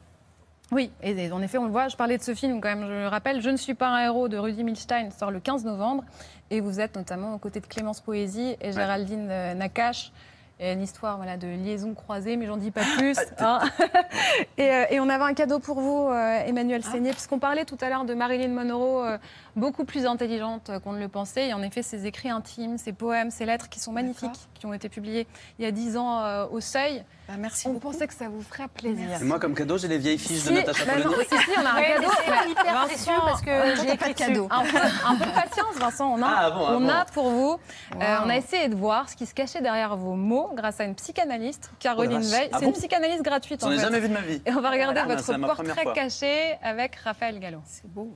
[0.71, 1.87] Oui, et en effet, on le voit.
[1.87, 3.41] Je parlais de ce film, quand même, je le rappelle.
[3.41, 6.03] Je ne suis pas un héros de Rudy Milstein sort le 15 novembre.
[6.51, 10.11] Et vous êtes notamment aux côtés de Clémence Poésie et Géraldine euh, Nakache.
[10.61, 13.17] Et une histoire voilà, de liaison croisée, mais j'en dis pas plus.
[13.39, 13.59] hein.
[14.57, 17.77] et, euh, et on avait un cadeau pour vous, euh, Emmanuel Seigné, puisqu'on parlait tout
[17.79, 19.17] à l'heure de Marilyn Monroe, euh,
[19.55, 21.47] beaucoup plus intelligente qu'on ne le pensait.
[21.49, 24.73] Et en effet, ses écrits intimes, ses poèmes, ses lettres qui sont magnifiques, qui ont
[24.73, 27.03] été publiés il y a dix ans euh, au Seuil.
[27.27, 27.91] Bah, merci On beaucoup.
[27.91, 29.21] pensait que ça vous ferait plaisir.
[29.21, 31.23] Et moi comme cadeau, j'ai les vieilles fiches de Natacha bah Polony.
[31.29, 32.07] si, si, on a un cadeau.
[32.25, 34.47] c'est hyper Vincent, précieux parce que toi, j'ai pas de cadeau.
[34.49, 36.11] un peu, un peu de patience, Vincent.
[36.11, 36.89] On a, Ah bon, ah on bon.
[36.89, 37.59] a pour vous.
[38.01, 40.85] euh, on a essayé de voir ce qui se cachait derrière vos mots grâce à
[40.85, 42.29] une psychanalyste, Caroline Oh.
[42.31, 42.49] Veil.
[42.51, 43.61] Ah C'est bon une psychanalyse gratuite.
[43.61, 44.41] J'en en ai jamais vu de ma vie.
[44.45, 47.59] Et on va regarder Ah, votre portrait caché avec Raphaël Gallo.
[47.65, 48.11] C'est beau.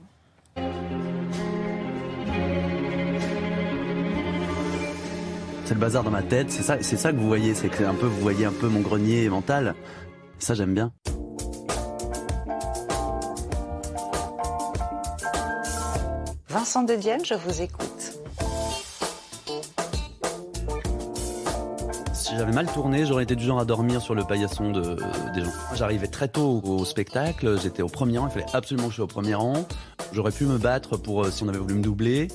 [5.64, 7.84] C'est le bazar dans ma tête, c'est ça, c'est ça que vous voyez, c'est que
[7.84, 9.74] un peu vous voyez un peu mon grenier mental.
[10.38, 10.92] Ça j'aime bien.
[16.48, 18.20] Vincent de Dienne, je vous écoute.
[22.12, 24.96] Si j'avais mal tourné, j'aurais été du genre à dormir sur le paillasson de,
[25.34, 25.50] des gens.
[25.74, 28.96] J'arrivais très tôt au, au spectacle, j'étais au premier rang, il fallait absolument que je
[28.96, 29.66] sois au premier rang.
[30.14, 32.28] J'aurais pu me battre pour euh, si on avait voulu me doubler.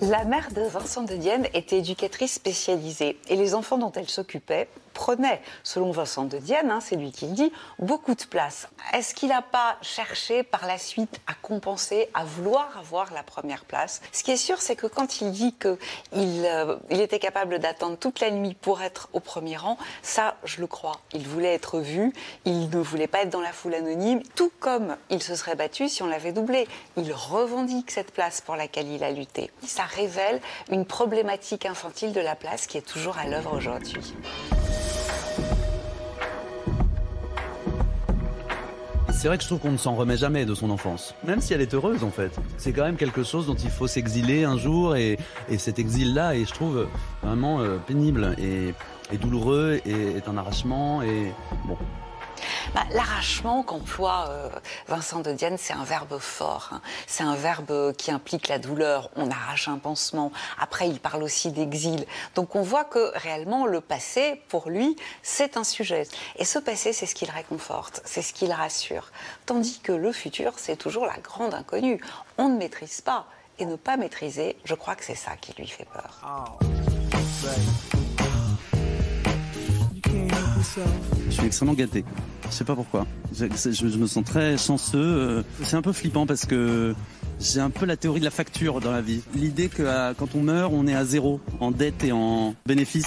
[0.00, 4.68] La mère de Vincent de Dienne était éducatrice spécialisée et les enfants dont elle s'occupait
[4.96, 8.68] prenaient, selon Vincent de Dienne, hein, c'est lui qui le dit, beaucoup de place.
[8.94, 13.66] Est-ce qu'il n'a pas cherché par la suite à compenser, à vouloir avoir la première
[13.66, 14.00] place?
[14.10, 15.76] Ce qui est sûr, c'est que quand il dit qu'il
[16.16, 20.62] euh, il était capable d'attendre toute la nuit pour être au premier rang, ça, je
[20.62, 20.98] le crois.
[21.12, 22.14] Il voulait être vu,
[22.46, 25.90] il ne voulait pas être dans la foule anonyme, tout comme il se serait battu
[25.90, 26.66] si on l'avait doublé.
[26.96, 29.50] Il revendique cette place pour laquelle il a lutté.
[29.62, 34.14] Ça révèle une problématique infantile de la place qui est toujours à l'œuvre aujourd'hui.
[39.10, 41.52] C'est vrai que je trouve qu'on ne s'en remet jamais de son enfance, même si
[41.52, 42.30] elle est heureuse en fait.
[42.58, 45.18] C'est quand même quelque chose dont il faut s'exiler un jour et,
[45.48, 46.86] et cet exil-là est, je trouve,
[47.22, 48.72] vraiment euh, pénible et,
[49.12, 51.32] et douloureux et est un arrachement et
[51.66, 51.76] bon.
[52.74, 54.48] Bah, L'arrachement qu'emploie euh,
[54.88, 56.70] Vincent de Dienne, c'est un verbe fort.
[56.72, 56.80] hein.
[57.06, 59.10] C'est un verbe qui implique la douleur.
[59.16, 60.32] On arrache un pansement.
[60.58, 62.06] Après, il parle aussi d'exil.
[62.34, 66.06] Donc on voit que réellement, le passé, pour lui, c'est un sujet.
[66.36, 69.10] Et ce passé, c'est ce qui le réconforte, c'est ce qui le rassure.
[69.46, 72.00] Tandis que le futur, c'est toujours la grande inconnue.
[72.38, 73.26] On ne maîtrise pas.
[73.58, 76.20] Et ne pas maîtriser, je crois que c'est ça qui lui fait peur.
[81.28, 82.04] Je suis extrêmement gâté.
[82.48, 83.06] Je sais pas pourquoi.
[83.34, 84.98] Je, je- me sens très chanceux.
[84.98, 86.94] euh, C'est un peu flippant parce que
[87.40, 89.22] j'ai un peu la théorie de la facture dans la vie.
[89.34, 93.06] L'idée que quand on meurt, on est à zéro en dette et en bénéfice.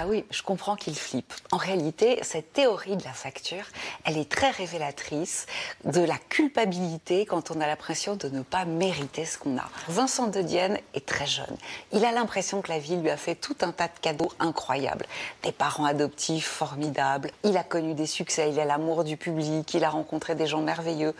[0.00, 1.32] Ah oui, je comprends qu'il flippe.
[1.50, 3.64] En réalité, cette théorie de la facture,
[4.04, 5.46] elle est très révélatrice
[5.84, 9.68] de la culpabilité quand on a l'impression de ne pas mériter ce qu'on a.
[9.88, 11.56] Vincent de Dienne est très jeune.
[11.90, 15.04] Il a l'impression que la vie lui a fait tout un tas de cadeaux incroyables.
[15.42, 17.32] Des parents adoptifs formidables.
[17.42, 20.60] Il a connu des succès, il a l'amour du public, il a rencontré des gens
[20.60, 21.16] merveilleux.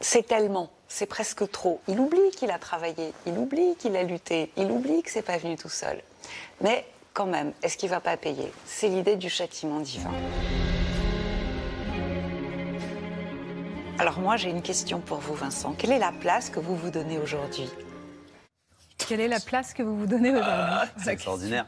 [0.00, 1.80] C'est tellement, c'est presque trop.
[1.86, 5.38] Il oublie qu'il a travaillé, il oublie qu'il a lutté, il oublie que c'est pas
[5.38, 6.02] venu tout seul.
[6.60, 6.84] Mais
[7.18, 8.52] quand même, est-ce qu'il va pas payer?
[8.64, 10.12] C'est l'idée du châtiment divin.
[13.98, 15.74] Alors moi, j'ai une question pour vous, Vincent.
[15.76, 17.68] Quelle est la place que vous vous donnez aujourd'hui?
[18.98, 20.90] Quelle est la place que vous vous donnez aujourd'hui?
[21.02, 21.66] C'est extraordinaire.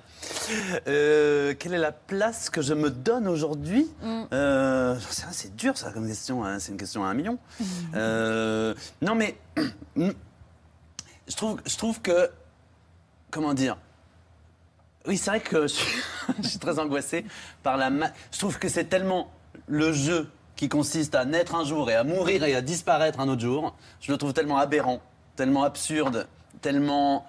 [0.86, 3.90] Euh, quelle est la place que je me donne aujourd'hui?
[4.32, 6.44] Euh, sais rien, C'est dur ça comme question.
[6.44, 7.38] hein, C'est une question à un million.
[7.96, 9.36] Euh, non mais
[9.96, 12.30] je trouve, je trouve que
[13.32, 13.76] comment dire?
[15.06, 15.62] Oui, c'est vrai que
[16.42, 17.24] je suis, très angoissé
[17.62, 17.90] par la.
[17.90, 19.30] ma- Je trouve que c'est tellement
[19.66, 23.28] le jeu qui consiste à naître un jour et à mourir et à disparaître un
[23.28, 23.74] autre jour.
[24.00, 25.00] Je le trouve tellement aberrant,
[25.36, 26.26] tellement absurde,
[26.60, 27.26] tellement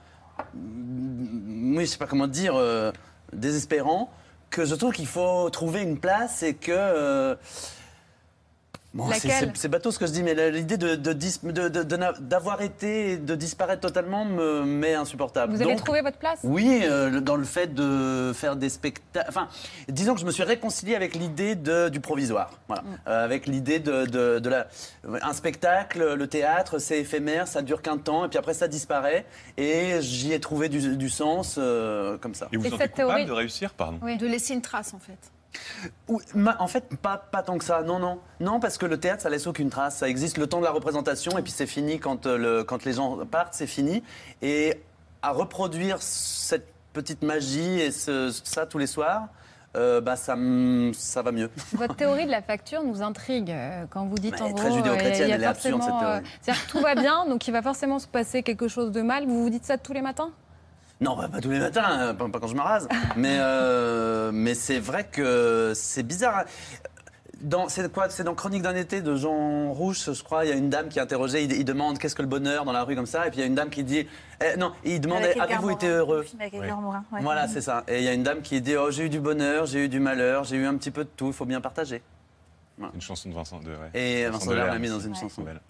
[0.56, 2.92] oui, je sais pas comment dire, euh,
[3.32, 4.12] désespérant,
[4.50, 6.72] que je trouve qu'il faut trouver une place et que.
[6.72, 7.36] euh,
[8.94, 11.96] Bon, c'est- bateau ce que je dis, mais l'idée de, de dis- de- de- de
[11.96, 15.54] n'a- d'avoir été et de disparaître totalement me met insupportable.
[15.54, 16.40] Vous avez Donc, trouvé votre place?
[16.44, 19.30] Oui, euh, dans le fait de faire des spectacles.
[19.30, 19.48] Enfin,
[19.88, 22.52] disons que je me suis réconcilié avec l'idée du provisoire.
[22.68, 22.84] Voilà.
[23.08, 24.68] Euh, avec l'idée de, de- de la.
[25.22, 29.26] Un spectacle, le théâtre, c'est éphémère, ça dure qu'un temps, et puis après ça disparaît.
[29.58, 32.50] Et j'y ai trouvé du, du sens euh, comme ça.
[32.52, 34.00] Et vous Et vous sentez cette coupable théorie- de réussir, pardon?
[34.02, 34.18] Oui.
[34.18, 35.18] De laisser une trace, en fait.
[36.56, 37.82] En fait, pas, pas tant que ça.
[37.84, 38.20] Non, non.
[38.40, 39.98] Non, parce que le théâtre, ça laisse aucune trace.
[39.98, 42.86] Ça existe le temps de la représentation et puis c'est fini quand, euh, le, quand
[42.86, 44.04] les gens partent, c'est fini.
[44.42, 44.82] Et
[45.22, 49.28] à reproduire cette petite magie et ce- ça tous les soirs,
[49.78, 51.50] euh, bah, ça, va mieux.
[51.74, 54.58] Votre théorie de la facture nous intrigue euh, quand vous dites Mais en gros.
[54.58, 56.22] très judéo-chrétienne, elle est absurde, cette euh, théorie.
[56.42, 59.26] C'est-à-dire que tout va bien, donc il va forcément se passer quelque chose de mal.
[59.28, 60.32] Vous vous dites ça tous les matins?
[61.02, 62.88] Non, bah, pas tous les matins, hein, pas, pas quand je me rase.
[63.18, 66.46] mais euh, mais c'est vrai que c'est bizarre.
[67.42, 70.46] Dans, c'est quoi C'est dans Chronique d'un été de Jean Rouche, je crois.
[70.46, 71.44] Il y a une dame qui est interrogée.
[71.44, 73.26] Il, il demande qu'est-ce que le bonheur dans la rue comme ça.
[73.26, 74.08] Et puis il y a une dame qui dit
[74.46, 74.74] eh, non.
[74.86, 77.22] Il Edgar avez-vous été heureux avec Edgar Morin, ouais.
[77.24, 77.84] Voilà, c'est ça.
[77.88, 79.90] Et il y a une dame qui dit oh, j'ai eu du bonheur, j'ai eu
[79.90, 81.28] du malheur, j'ai eu un petit peu de tout.
[81.28, 82.04] Il faut bien partager.
[82.94, 83.70] Une chanson de Vincent de.
[83.72, 83.90] ouais.
[83.96, 85.20] Et Vincent Delerme l'a mis dans une Ouais.
[85.20, 85.42] chanson.
[85.42, 85.62] Belle.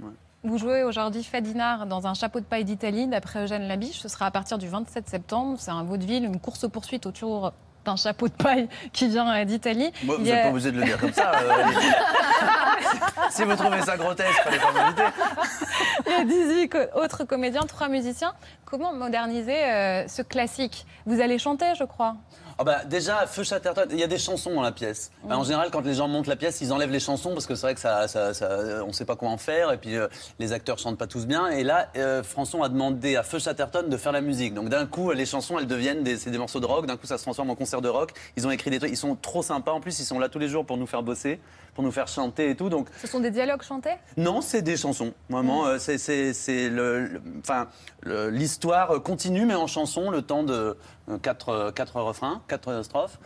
[0.43, 3.99] Vous jouez aujourd'hui Fadinard dans un chapeau de paille d'Italie, d'après Eugène Labiche.
[3.99, 5.58] Ce sera à partir du 27 septembre.
[5.60, 7.54] C'est un vaudeville, une course-poursuite autour
[7.86, 9.91] d'un chapeau de paille qui vient euh, d'Italie.
[10.04, 11.32] Bon, vous a- n'êtes pas obligé de le dire comme ça.
[11.36, 11.63] euh,
[13.32, 15.04] si vous trouvez ça grotesque, fallait pas m'inviter.
[16.08, 18.34] Il y a 18 co- autres comédiens, trois musiciens.
[18.65, 20.86] Comment moderniser euh, ce classique?
[21.06, 22.15] Vous allez chanter, je crois.
[22.60, 25.12] Ah bah, déjà, Feu Chatterton, il y a des chansons dans la pièce.
[25.24, 27.56] Bah, en général, quand les gens montent la pièce, ils enlèvent les chansons parce que
[27.56, 29.96] c'est vrai que ça, ça- ça- on ne sait pas quoi en faire et puis
[29.96, 31.48] euh, les acteurs chantent pas tous bien.
[31.48, 34.54] Et là, euh, François a demandé à Feu Chatterton de faire la musique.
[34.54, 36.86] Donc d'un coup, les chansons, elles deviennent des, des morceaux de rock.
[36.86, 38.12] D'un coup, ça se transforme en concert de rock.
[38.36, 39.72] Ils ont écrit des trucs, ils sont trop sympas.
[39.72, 41.40] En plus, ils sont là tous les jours pour nous faire bosser,
[41.76, 42.68] pour nous faire chanter et tout.
[42.68, 43.94] Donc Ce sont des dialogues chantés?
[44.18, 45.14] Non, c'est des chansons.
[45.30, 47.68] Vraiment, euh, c'est- c'est le, enfin,
[48.06, 50.76] l'histoire continue, mais en chanson, le temps de
[51.10, 53.18] euh, quatre, euh, quatre refrains, quatre strophes.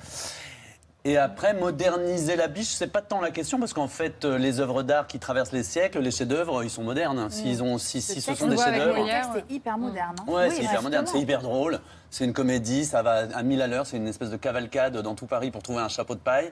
[1.07, 4.59] Et après, moderniser la biche, c'est pas tant la question, parce qu'en fait, euh, les
[4.59, 7.29] œuvres d'art qui traversent les siècles, les chefs-d'œuvre, ils sont modernes.
[7.29, 8.97] S'ils ont, si, si ce sont on des chefs-d'œuvre.
[8.97, 9.27] Molière.
[9.29, 10.15] Le texte est hyper moderne.
[10.19, 10.23] hein.
[10.27, 11.79] Ouais, Oui, c'est hyper moderne, c'est hyper drôle.
[12.09, 15.13] C'est une comédie, ça va à 1000 à l'heure, c'est une espèce de cavalcade dans
[15.13, 16.51] tout Paris pour trouver un chapeau de paille.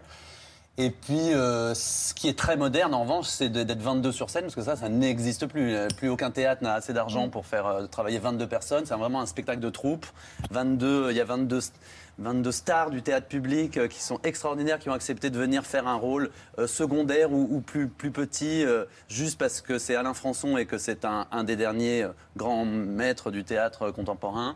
[0.78, 4.44] Et puis, euh, ce qui est très moderne, en revanche, c'est d'être 22 sur scène,
[4.44, 5.76] parce que ça, ça n'existe plus.
[5.76, 8.84] Euh, Plus aucun théâtre n'a assez d'argent pour faire euh, travailler 22 personnes.
[8.86, 10.06] C'est vraiment un spectacle de troupe.
[10.50, 11.60] 22, il y a 22,
[12.19, 15.88] 22 stars du théâtre public euh, qui sont extraordinaires, qui ont accepté de venir faire
[15.88, 20.13] un rôle euh, secondaire ou, ou plus, plus petit, euh, juste parce que c'est Alain
[20.13, 22.06] Françon et que c'est un, un des derniers
[22.38, 24.56] grands maîtres du théâtre contemporain.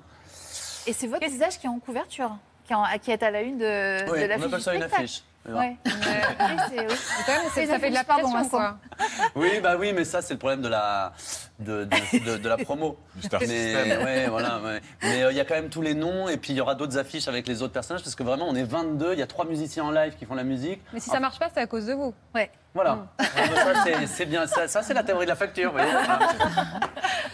[0.86, 3.42] Et c'est votre visage qui est en couverture, qui est, en- qui est à la
[3.42, 5.24] une de, Oui, de on l'affiche appelle du ça une affiche.
[5.50, 5.78] Ouais.
[5.86, 6.96] Oui, c'est- oui.
[7.26, 8.50] Quand même, c'est- Oui, ça fait de la pardon, pression, Vincent.
[8.58, 8.78] quoi.
[9.36, 11.14] Oui, bah oui, mais ça, c'est le problème de la,
[11.60, 12.98] de, de- de- de la promo.
[13.16, 14.82] Du star Mais ouais, voilà, ouais.
[15.04, 16.98] Euh, il y a quand même tous les noms, et puis il y aura d'autres
[16.98, 19.46] affiches avec les autres personnages, parce que vraiment, on est 22, il y a trois
[19.46, 20.82] musiciens en live qui font la musique.
[20.94, 22.14] Mais si ça marche pas, c'est à cause de vous.
[22.36, 22.52] Ouais.
[22.74, 23.08] Voilà.
[23.18, 24.46] Bah, ça, c'est- c'est bien.
[24.46, 25.72] Ça, ça, c'est la théorie de la facture.
[25.72, 25.88] voyez.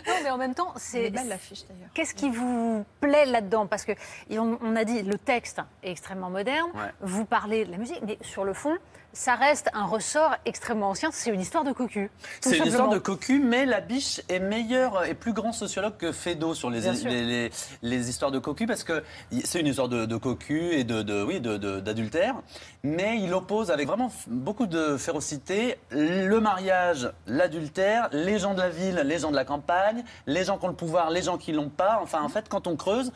[0.06, 1.10] Non, mais en même temps, C'est c'est.
[1.10, 1.90] belle l'affiche d'ailleurs.
[1.94, 3.68] Qu'est-ce qui vous plaît là-dedans?
[3.68, 3.94] Parce que
[4.32, 6.68] on, on a dit le texte est extrêmement moderne.
[6.76, 6.92] Ouais.
[7.02, 8.76] Vous parlez de la musique, mais sur le fond,
[9.14, 11.10] ça reste un ressort extrêmement ancien.
[11.12, 12.10] C'est une histoire de cocu.
[12.42, 16.12] C'est une histoire de cocu, mais la biche est meilleur et plus grand sociologue que
[16.12, 17.10] Feydeau sur les, Bien sûr.
[17.12, 17.52] les, les-
[17.84, 19.04] les histoires de cocu, parce que
[19.44, 22.36] c'est une histoire de, de cocu et de, de- oui, de- de- d'adultère,
[22.84, 28.70] mais il oppose avec vraiment beaucoup de férocité le mariage, l'adultère, les gens de la
[28.70, 31.52] ville, les gens de la campagne, les gens qui ont le pouvoir, les gens qui
[31.52, 32.00] l'ont pas.
[32.02, 33.12] Enfin, en fait, quand on creuse,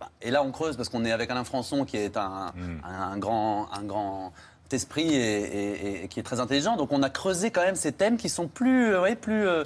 [0.00, 2.52] bah, et là on creuse parce qu'on est avec Alain Françon qui est un,
[2.84, 4.32] un grand, un grand
[4.74, 6.76] esprit et, et- et qui est très intelligent.
[6.76, 9.64] Donc on a creusé quand même ces thèmes qui sont plus, euh, ouais, plus, euh,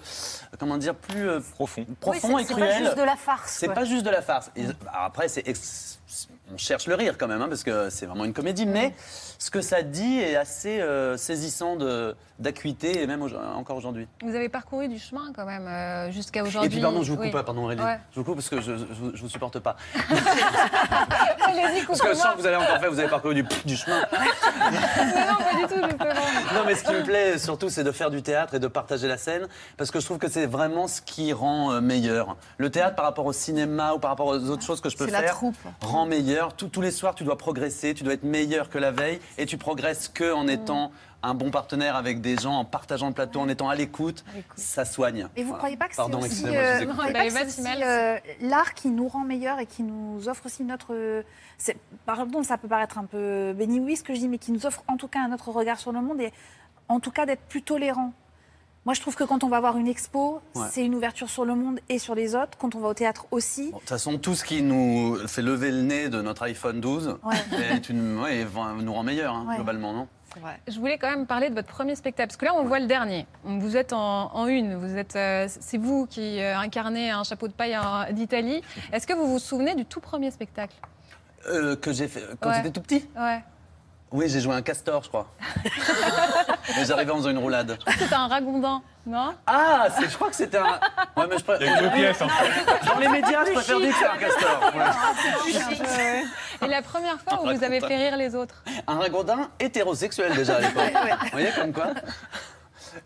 [0.58, 1.84] comment dire, plus euh, Profond.
[2.00, 2.84] profonds Oui, et c'est- c'est pas cruels.
[2.84, 3.56] juste de la farce.
[3.58, 4.50] C'est pas juste de la farce.
[4.56, 5.98] Et, après, c'est ex-
[6.52, 8.64] on cherche le rire quand même, hein, parce que c'est vraiment une comédie.
[8.66, 8.94] Mais
[9.38, 11.76] ce que ça dit est assez euh, saisissant
[12.38, 14.06] d'acuité, et même au- encore aujourd'hui.
[14.22, 16.70] Vous avez parcouru du chemin quand même euh, jusqu'à Et aujourd'hui.
[16.70, 17.26] puis pardon, je vous Oui.
[17.26, 17.82] coupe pas, pardon Aurélie.
[17.82, 17.98] Ouais.
[18.12, 19.76] Je vous coupe parce que je, je, vous- supporte pas.
[21.88, 22.32] Parce que coupez-moi.
[22.34, 24.00] que vous allez encore faire, vous avez parcouru du, du chemin.
[24.12, 24.18] Mais
[25.26, 26.54] non, pas du tout, justement.
[26.54, 29.08] Non, mais ce qui me plaît surtout, c'est de faire du théâtre et de partager
[29.08, 32.36] la scène, parce que je trouve que c'est vraiment ce qui rend euh, meilleur.
[32.58, 35.06] Le théâtre, par rapport au cinéma ou par rapport aux autres choses que je peux
[35.10, 35.56] la faire, troupe.
[35.80, 36.54] rend meilleur.
[36.54, 39.46] Tous- tous les soirs, tu dois progresser, tu dois être meilleur que la veille, et
[39.46, 40.90] tu progresses que en étant
[41.22, 44.24] un bon partenaire avec des gens, en partageant le plateau, en étant à l'écoute.
[44.54, 45.26] Ça soigne.
[45.36, 45.58] Et vous ne Voilà.
[45.58, 49.08] croyez pas que c'est aussi, euh, vous croyez pas que aussi, euh, l'art qui nous
[49.08, 51.24] rend meilleurs et qui nous offre aussi notre...
[52.06, 54.64] Pardon, ça peut paraître un peu béni oui ce que je dis, mais qui nous
[54.64, 56.20] offre en tout cas un autre regard sur le monde.
[56.20, 56.32] Et
[56.88, 58.12] en tout cas d'être plus tolérant.
[58.88, 60.66] Moi, je trouve que quand on va voir une expo, Ouais.
[60.72, 62.56] c'est une ouverture sur le monde et sur les autres.
[62.58, 63.64] Quand on va au théâtre aussi.
[63.70, 66.80] Bon, De toute façon, tout ce qui nous fait lever le nez de notre iPhone
[66.80, 67.36] 12 Ouais.
[67.70, 69.56] est une, ouais, va- nous rend meilleurs, hein, Ouais.
[69.56, 70.08] globalement, non?
[70.40, 70.58] Vrai.
[70.66, 72.86] Je voulais quand même parler de votre premier spectacle, parce que là, on voit le
[72.86, 73.26] dernier.
[73.44, 77.46] Vous êtes en, en une, vous êtes, euh, c'est vous qui euh, incarnez un chapeau
[77.46, 77.76] de paille
[78.12, 78.62] d'Italie.
[78.94, 80.76] Est-ce que vous vous souvenez du tout premier spectacle?
[81.50, 82.54] Euh, Que j'ai fait quand Ouais.
[82.56, 83.06] j'étais tout petit?
[83.18, 83.42] Ouais.
[84.10, 85.26] Oui, j'ai joué un castor, je crois.
[86.76, 87.78] Mais j'arrivais en faisant une roulade.
[87.98, 89.34] C'était un ragondin, non?
[89.46, 90.64] Ah, c'est- je crois que c'était un.
[91.16, 92.86] Ouais, mais je préfère- Il y a que deux pièces, en fait.
[92.86, 94.72] Dans les médias, je préfère dire que c'est un castor.
[94.74, 96.24] Ouais.
[96.62, 100.56] Et la première fois où vous avez fait rire les autres Un ragondin hétérosexuel déjà
[100.56, 100.92] à l'époque.
[101.24, 101.88] Vous voyez comme quoi?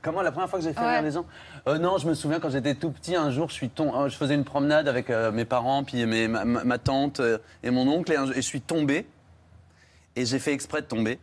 [0.01, 0.93] Comment la première fois que j'ai fait Ouais.
[0.95, 1.25] rire les gens?
[1.69, 4.09] Euh, Non, je me souviens quand j'étais tout petit, un jour, je suis tom- euh,
[4.09, 7.39] je faisais une promenade avec euh, mes parents, puis mes- ma, ma- ma tante euh,
[7.63, 9.07] et mon oncle, et, un- et je suis tombé.
[10.17, 11.19] Et j'ai fait exprès de tomber.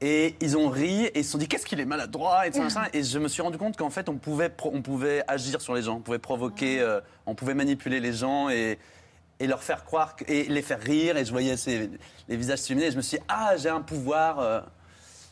[0.00, 2.68] Et ils ont ri et ils se sont dit qu'est-ce qu'il est maladroit et, tout
[2.68, 5.74] ça, et je me suis rendu compte qu'en fait on pouvait, on pouvait agir sur
[5.74, 8.80] les gens, on pouvait provoquer, euh, on pouvait manipuler les gens et,
[9.38, 11.88] et leur faire croire que- et les faire rire et je voyais ces-
[12.28, 14.60] les visages s'illuminer et je me suis dit ah j'ai un pouvoir euh,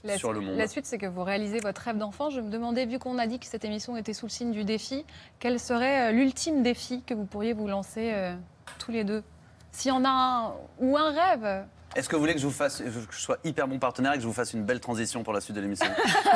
[0.05, 0.57] La, sur le monde.
[0.57, 2.31] la suite, c'est que vous réalisez votre rêve d'enfant.
[2.31, 4.63] Je me demandais, vu qu'on a dit que cette émission était sous le signe du
[4.63, 5.05] défi,
[5.41, 8.37] quel serait euh, l'ultime défi que vous pourriez vous lancer euh,
[8.79, 9.25] tous les deux?
[9.73, 11.65] S'il y en a un ou un rêve?
[11.97, 14.17] Est-ce que vous voulez que je vous fasse, que je sois hyper bon partenaire et
[14.17, 15.87] que je vous fasse une belle transition pour la suite de l'émission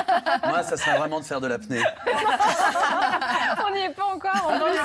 [0.46, 1.82] Moi, ça serait vraiment de faire de l'apnée.
[3.66, 4.78] On n'y est pas encore, on en est le-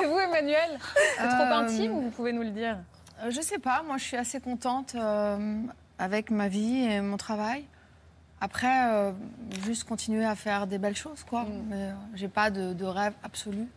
[0.02, 0.78] Et vous, Emmanuel
[1.16, 2.78] C'est trop Euh, intime ou vous pouvez nous le dire
[3.22, 5.60] Euh, Je sais pas, moi je suis assez contente euh,
[5.98, 7.64] avec ma vie et mon travail.
[8.40, 9.12] Après, euh,
[9.64, 11.44] juste continuer à faire des belles choses, quoi.
[11.68, 13.68] Mais euh, j'ai pas de, de rêve absolu.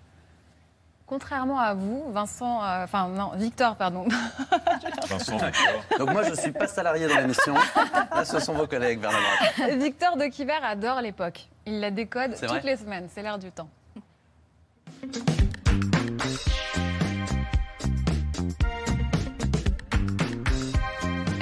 [1.13, 4.07] Contrairement à vous, Vincent, euh, enfin non, Victor, pardon.
[5.07, 5.37] Vincent.
[5.99, 7.53] Donc moi, je suis pas salarié dans l'émission.
[7.53, 9.15] Là, ce sont vos collègues droite.
[9.77, 11.49] Victor de Quiver adore l'époque.
[11.67, 13.09] Il la décode toutes les semaines.
[13.13, 13.69] C'est l'air du temps.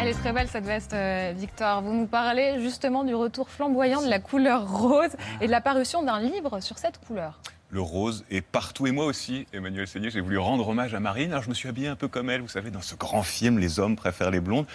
[0.02, 1.82] Elle est très belle cette veste, euh, Victor.
[1.82, 6.04] Vous nous parlez justement du retour flamboyant de la couleur rose et de la parution
[6.04, 7.40] d'un livre sur cette couleur.
[7.72, 8.86] Le rose est partout.
[8.86, 11.32] Et moi aussi, Emmanuel Seigné, j'ai voulu rendre hommage à Marine.
[11.32, 13.60] Alors je me suis habillé un peu comme elle, vous savez, dans ce grand film
[13.60, 14.66] Les hommes préfèrent les blondes.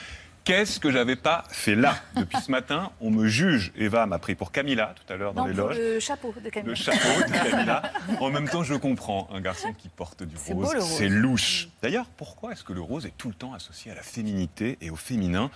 [0.45, 1.97] Qu'est-ce que j'avais pas fait là?
[2.17, 3.73] Depuis ce matin, on me juge.
[3.77, 5.77] Eva m'a pris pour Camilla tout à l'heure dans Non, les loges.
[5.77, 6.71] le chapeau de Camille.
[6.71, 7.83] Le chapeau de Camilla.
[8.21, 9.29] En même temps, je comprends.
[9.35, 10.75] Un garçon qui porte du rose.
[10.81, 11.69] c'est louche.
[11.83, 14.89] D'ailleurs, pourquoi est-ce que le rose est tout le temps associé à la féminité et
[14.91, 15.51] au féminin?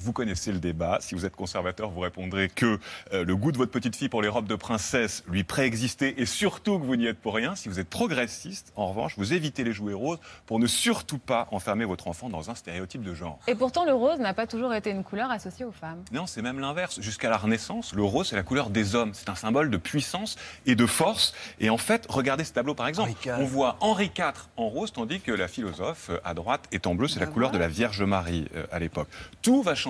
[0.00, 0.98] Vous connaissez le débat.
[1.00, 2.78] Si vous êtes conservateur, vous répondrez que
[3.12, 6.26] euh, le goût de votre petite fille pour les robes de princesse lui préexistait et
[6.26, 7.54] surtout que vous n'y êtes pour rien.
[7.54, 11.48] Si vous êtes progressiste, en revanche, vous évitez les jouets roses pour ne surtout pas
[11.50, 13.38] enfermer votre enfant dans un stéréotype de genre.
[13.46, 16.02] Et pourtant, le rose n'a pas toujours été une couleur associée aux femmes.
[16.12, 17.00] Non, c'est même l'inverse.
[17.00, 19.12] Jusqu'à la Renaissance, le rose, c'est la couleur des hommes.
[19.12, 20.36] C'est un symbole de puissance
[20.66, 21.34] et de force.
[21.58, 23.10] Et en fait, regardez ce tableau, par exemple.
[23.10, 23.34] Henri IV.
[23.38, 27.08] On voit Henri IV en rose, tandis que la philosophe à droite est en bleu.
[27.08, 29.08] C'est la couleur de la Vierge Marie euh, à l'époque.
[29.42, 29.89] Tout va changer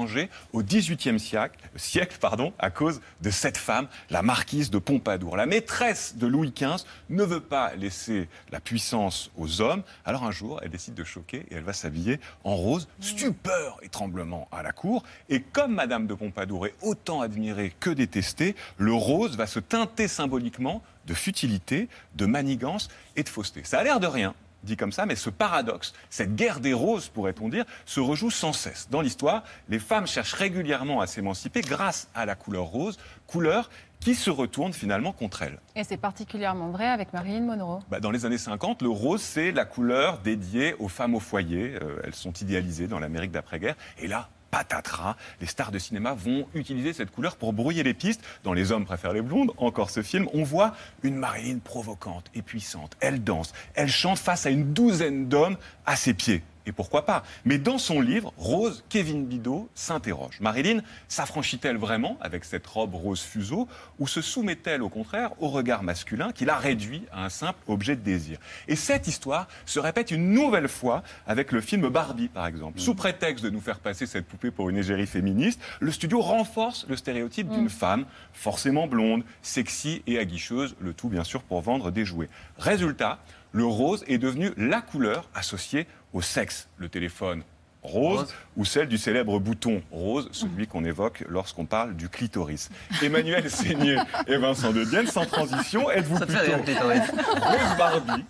[0.53, 2.17] au XVIIIe siècle, siècle
[2.59, 5.37] à cause de cette femme, la marquise de Pompadour.
[5.37, 9.83] La maîtresse de Louis XV ne veut pas laisser la puissance aux hommes.
[10.05, 12.89] Alors un jour, elle décide de choquer et elle va s'habiller en rose.
[13.01, 15.03] Stupeur et tremblement à la cour.
[15.29, 20.09] Et comme Madame de Pompadour est autant admirée que détestée, le rose va se teinter
[20.09, 23.63] symboliquement de futilité, de manigance et de fausseté.
[23.65, 27.09] Ça a l'air de rien, dit comme ça, mais ce paradoxe, cette guerre des roses,
[27.09, 28.89] pourrait-on dire, se rejoue sans cesse.
[28.91, 33.71] Dans l'histoire, les femmes cherchent régulièrement à s'émanciper grâce à la couleur rose, couleur
[34.01, 35.59] qui se retourne finalement contre elles.
[35.77, 37.81] Et c'est particulièrement vrai avec Marilyn Monroe.
[37.91, 41.79] Bah, dans les années 50, le rose, c'est la couleur dédiée aux femmes au foyer.
[41.83, 43.77] Euh, elles sont idéalisées dans l'Amérique d'après-guerre.
[43.99, 48.23] Et là, patatras, les stars de cinéma vont utiliser cette couleur pour brouiller les pistes.
[48.45, 52.43] Dans Les hommes préfèrent les blondes, encore ce film, on voit une Marilyn provocante et
[52.43, 52.97] puissante.
[53.01, 56.43] Elle danse, elle chante face à une douzaine d'hommes à ses pieds.
[56.71, 57.25] Et pourquoi pas?
[57.45, 60.39] Mais dans son livre, Rose, Kevin Bidot s'interroge.
[60.41, 63.67] Marilyn s'affranchit-elle vraiment avec cette robe rose fuseau
[63.99, 67.97] ou se soumet-elle au contraire au regard masculin qui la réduit à un simple objet
[67.97, 68.39] de désir?
[68.69, 72.79] Et cette histoire se répète une nouvelle fois avec le film Barbie, par exemple.
[72.79, 76.87] Sous prétexte de nous faire passer cette poupée pour une égérie féministe, le studio renforce
[76.89, 81.91] le stéréotype d'une femme forcément blonde, sexy et aguicheuse, le tout bien sûr pour vendre
[81.91, 82.29] des jouets.
[82.59, 83.19] Résultat,
[83.53, 86.69] le rose est devenu la couleur associée au sexe.
[86.79, 87.43] Le téléphone
[87.83, 88.35] rose, Rose.
[88.57, 92.69] ou celle du célèbre bouton rose, celui qu'on évoque lorsqu'on parle du clitoris.
[93.03, 93.97] Emmanuel Seigné
[94.27, 98.25] et Vincent de Dienne, sans transition, êtes-vous Ça te fait plutôt rose Barbie?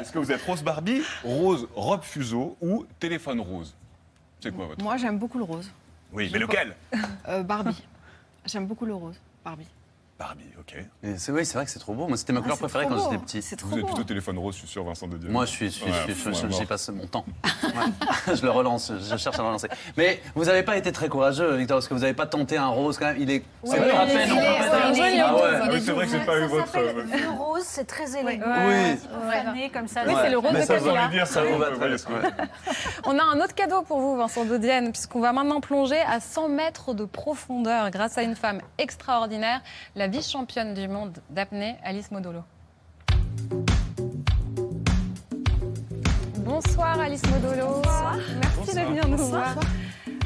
[0.00, 3.74] Est-ce que vous êtes rose Barbie, rose robe fuseau ou téléphone rose?
[4.40, 5.70] C'est quoi votre Moi, j'aime beaucoup le rose.
[6.12, 6.74] Oui, mais lequel?
[7.28, 7.82] Euh, Barbie.
[8.46, 9.66] J'aime beaucoup le rose, Barbie.
[10.18, 10.74] Barbie, ok.
[11.16, 12.08] C'est oui, c'est vrai que c'est trop beau.
[12.08, 13.56] Moi, c'était ma Ah, couleur préférée quand j'étais petit.
[13.56, 13.86] Trop Vous êtes beau.
[13.86, 15.28] plutôt téléphone rose, je suis sûr, Vincent de Dieu.
[15.30, 16.58] Moi, je suis, je suis- Ouais, je suis- ouais, je- bon.
[16.58, 17.24] j'y passe mon temps.
[17.62, 17.70] Ouais.
[18.34, 19.68] je le relance, je cherche à le relancer.
[19.96, 22.66] Mais vous n'avez pas été très courageux, Victor, parce que vous n'avez pas tenté un
[22.66, 23.16] rose quand même.
[23.20, 23.44] Il est.
[23.62, 24.28] C'est vrai, à peine,
[25.80, 26.76] c'est vrai que c'est pas eu votre.
[26.76, 28.46] Euh, le rose, c'est très élégant.
[28.66, 28.98] Oui.
[29.72, 30.00] Comme ça.
[30.04, 32.30] Oui, c'est le rose de ça, dire, vous va va très très bien.
[33.04, 36.48] On a un autre cadeau pour vous, Vincent Dodienne, puisqu'on va maintenant plonger à 100
[36.48, 39.60] mètres de profondeur grâce à une femme extraordinaire,
[39.94, 42.40] la vice-championne du monde d'apnée, Alice Modolo.
[46.38, 47.82] Bonsoir Alice Modolo.
[48.40, 49.54] Merci de venir nous voir.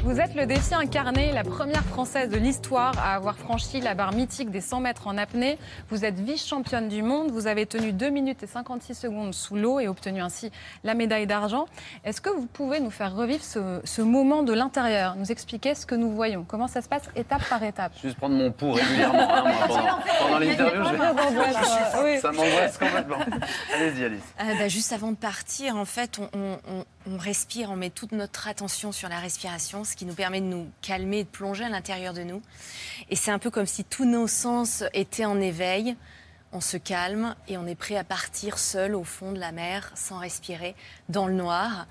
[0.05, 4.11] Vous êtes le défi incarné, la première française de l'histoire à avoir franchi la barre
[4.11, 5.57] mythique des 100 mètres en apnée.
[5.89, 9.79] Vous êtes vice-championne du monde, vous avez tenu 2 minutes et 56 secondes sous l'eau
[9.79, 10.51] et obtenu ainsi
[10.83, 11.65] la médaille d'argent.
[12.03, 15.85] Est-ce que vous pouvez nous faire revivre ce, ce moment de l'intérieur, nous expliquer ce
[15.85, 17.93] que nous voyons, comment ça se passe étape par étape?
[18.01, 20.83] Juste prendre mon pouls régulièrement hein, moi, pendant, pendant l'interview.
[20.83, 23.17] je vais- Ça m'angoisse complètement.
[23.73, 24.21] Allez-y, Alice.
[24.41, 28.11] Euh, bah, juste avant de partir, en fait, on, on- on- respire, on met toute
[28.11, 31.69] notre attention sur la respiration, ce qui nous permet de nous calmer de plonger à
[31.69, 32.41] l'intérieur de nous.
[33.09, 35.95] Et c'est un peu comme si tous nos sens étaient en éveil.
[36.51, 39.91] On se calme et on est prêt à partir seul au fond de la mer,
[39.95, 40.75] sans respirer,
[41.09, 41.87] dans le noir.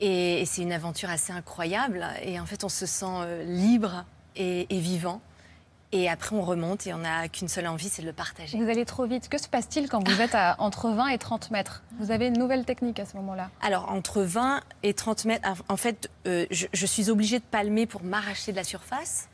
[0.00, 2.06] Et, c'est une aventure assez incroyable.
[2.22, 4.04] Et en fait, on se sent euh, libre
[4.36, 5.20] et vivant.
[5.90, 8.58] Et après, on remonte et on n'a qu'une seule envie, c'est de le partager.
[8.58, 9.30] Vous allez trop vite.
[9.30, 11.82] Que se passe-t-il quand vous êtes à entre 20 et 30 mètres?
[11.98, 13.48] Vous avez une nouvelle technique à ce moment-là.
[13.62, 17.86] Alors, entre 20 et 30 mètres, en fait, euh, je, je suis obligée de palmer
[17.86, 19.28] pour m'arracher de la surface.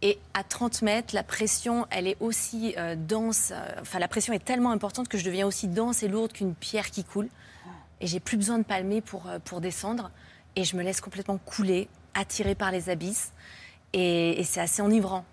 [0.00, 3.50] Et à 30 mètres, la pression, elle est aussi euh, dense.
[3.52, 6.54] euh, Enfin, la pression est tellement importante que je deviens aussi dense et lourde qu'une
[6.54, 7.28] pierre qui coule.
[8.00, 10.12] Et j'ai plus besoin de palmer pour, euh, pour descendre.
[10.54, 13.32] Et je me laisse complètement couler, attirée par les abysses.
[13.92, 15.24] Et, et c'est assez enivrant.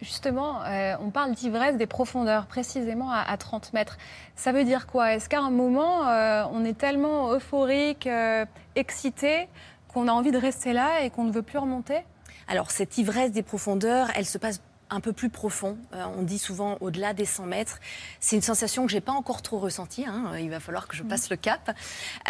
[0.00, 3.98] Justement, euh, on parle d'ivresse des profondeurs, précisément à, à 30 mètres.
[4.36, 5.14] Ça veut dire quoi?
[5.14, 8.46] Est-ce qu'à un moment, euh, on est tellement euphorique, euh,
[8.76, 9.48] excité,
[9.88, 11.98] qu'on a envie de rester là et qu'on ne veut plus remonter?
[12.46, 15.76] Alors, cette ivresse des profondeurs, elle se passe un peu plus profond.
[15.94, 17.78] Euh, on dit souvent au-delà des 100 mètres.
[18.20, 20.06] C'est une sensation que j'ai pas encore trop ressentie.
[20.06, 20.32] hein.
[20.38, 21.76] Il va falloir que je passe le cap.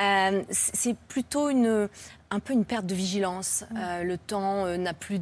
[0.02, 1.88] Euh, c'est plutôt une,
[2.30, 3.64] un peu une perte de vigilance.
[3.76, 5.20] Euh, le temps euh, n'a plus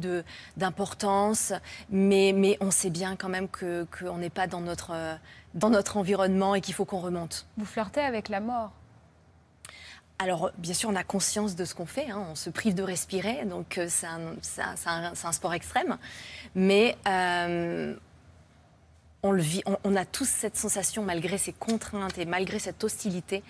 [0.57, 1.53] d'importance,
[1.89, 5.15] mais, mais on sait bien quand même que qu'on n'est pas dans notre, euh,
[5.53, 7.45] dans notre environnement et qu'il faut qu'on remonte.
[7.57, 8.71] Vous flirtez avec la mort?
[10.19, 12.09] Alors, bien sûr, on a conscience de ce qu'on fait.
[12.09, 12.25] hein.
[12.31, 14.33] On se prive de respirer, donc c'est un,
[14.87, 15.97] un- sport extrême.
[16.55, 16.97] Mais
[19.21, 22.83] on, le vit, on, on a tous cette sensation, malgré ces contraintes et malgré cette
[22.83, 23.43] hostilité.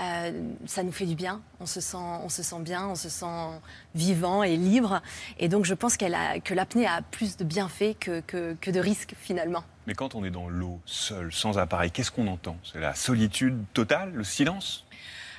[0.00, 1.42] Euh, ça nous fait du bien.
[1.60, 3.60] On se sent, on se sent bien, on se sent
[3.94, 5.02] vivant et libre.
[5.38, 8.70] Et donc, je pense qu'elle a, que l'apnée a plus de bienfaits que, que, que
[8.70, 9.64] de risques finalement.
[9.86, 12.56] Mais quand on est dans l'eau, seul, sans appareil, qu'est-ce qu'on entend?
[12.64, 14.86] C'est la solitude totale, le silence?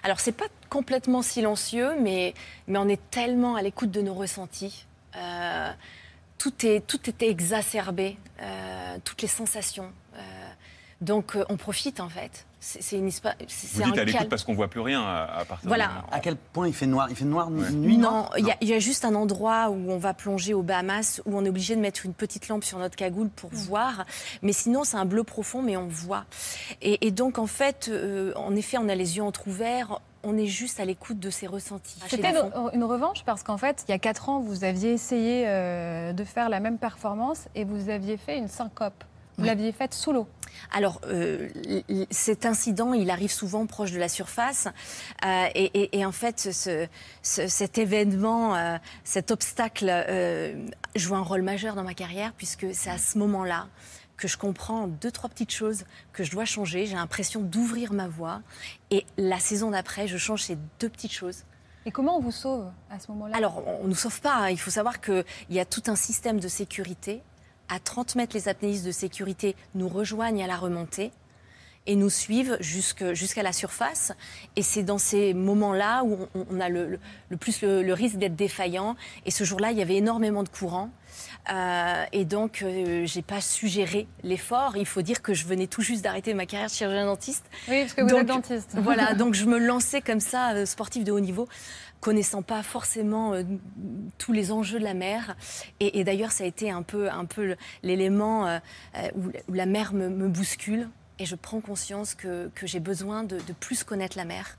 [0.04, 2.34] Alors, c'est pas complètement silencieux, mais,
[2.68, 4.86] mais on est tellement à l'écoute de nos ressentis.
[5.16, 5.72] Euh,
[6.38, 9.92] tout, est, tout est exacerbé, euh, toutes les sensations.
[10.16, 10.43] Euh,
[11.04, 12.46] donc, euh, on profite en fait.
[12.66, 13.34] C'est une histoire.
[13.40, 15.88] Vous c'est dites un à l'écoute parce qu'on voit plus rien à, à partir Voilà.
[16.10, 17.08] de À quel point il fait noir?
[17.10, 17.70] Il fait noir Ouais.
[17.72, 20.54] nuit Non, il y, a- il y a juste un endroit où on va plonger
[20.54, 23.50] aux Bahamas où on est obligé de mettre une petite lampe sur notre cagoule pour
[23.52, 24.06] voir.
[24.44, 26.24] Mais sinon, c'est un bleu profond, mais on voit.
[26.82, 30.00] Et, et donc, en fait, euh, en effet, on a les yeux entrouverts.
[30.24, 32.00] On est juste à l'écoute de ses ressentis.
[32.08, 32.50] C'était fond.
[32.72, 36.14] une, une revanche parce qu'en fait, il y a 4 ans, vous aviez essayé euh,
[36.14, 39.04] de faire la même performance et vous aviez fait une syncope.
[39.38, 39.48] Vous Oui.
[39.50, 40.28] l'aviez faite sous l'eau.
[40.72, 41.50] Alors, euh,
[42.12, 44.68] cet incident, il arrive souvent proche de la surface.
[45.26, 46.88] Euh, et, et- et en fait, ce-
[47.24, 49.86] ce- cet événement, euh, cet obstacle
[50.96, 53.68] joue un rôle majeur dans ma carrière, puisque c'est à ce moment-là
[54.18, 56.86] que je comprends deux, trois petites choses que je dois changer.
[56.86, 58.42] J'ai l'impression d'ouvrir ma voie.
[58.92, 61.44] Et la saison d'après, je change ces deux petites choses.
[61.86, 63.36] Et comment on vous sauve à ce moment-là?
[63.36, 64.36] Alors, on ne nous sauve pas.
[64.36, 64.50] hein.
[64.50, 67.22] Il faut savoir qu'il y a tout un système de sécurité.
[67.70, 71.12] À 30 mètres, les apnéistes de sécurité nous rejoignent à la remontée
[71.86, 74.14] et nous suivent jusqu'à la surface.
[74.56, 77.00] Et c'est dans ces moments-là où on, a le,
[77.40, 78.96] plus le, le risque d'être défaillant.
[79.26, 80.90] Et ce jour-là, il y avait énormément de courant.
[81.52, 84.78] Euh, et donc, euh, j'ai pas su gérer l'effort.
[84.78, 87.46] Il faut dire que je venais tout juste d'arrêter ma carrière de chirurgien dentiste.
[87.68, 88.76] Oui, parce que vous Donc, êtes dentiste.
[88.76, 91.48] Voilà, donc je me lançais comme ça, euh, sportif de haut niveau,
[92.04, 93.44] connaissant pas forcément euh,
[94.18, 95.36] tous les enjeux de la mer.
[95.80, 98.60] Et, et d'ailleurs, ça a été un peu, un peu l'élément euh,
[98.98, 100.90] euh, où, où la mer me, me bouscule.
[101.20, 104.58] et je prends conscience que, que j'ai besoin de, de plus connaître la mer.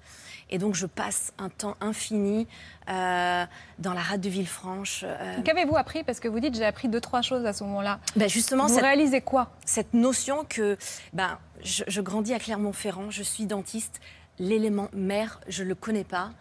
[0.50, 2.46] Et donc, je passe un temps infini
[2.88, 3.44] euh,
[3.78, 5.04] dans la rade de Villefranche.
[5.44, 6.04] Qu'avez-vous appris?
[6.04, 7.98] Parce que vous dites j'ai appris deux, trois choses à ce moment-là.
[8.16, 9.50] ben justement, Vous cette, réalisez quoi?
[9.64, 10.76] cette notion que
[11.12, 14.00] ben, je, je grandis à Clermont-Ferrand, je suis dentiste,
[14.38, 16.32] l'élément mer, je ne le connais pas.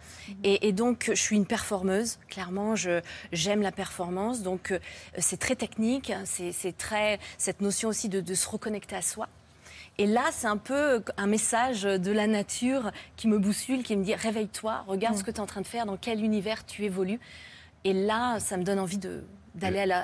[0.43, 2.75] Et, et donc, je suis une performeuse, clairement,
[3.31, 4.41] j'aime la performance.
[4.41, 4.79] Donc, euh,
[5.17, 9.27] c'est très technique, c'est très cette notion aussi de, de se reconnecter à soi.
[9.99, 14.03] Et là, c'est un peu un message de la nature qui me boussule, qui me
[14.03, 16.83] dit réveille-toi, regarde ce que tu es en train de faire, dans quel univers tu
[16.83, 17.19] évolues.
[17.83, 19.23] Et là, ça me donne envie de-
[19.55, 19.97] d'aller à la,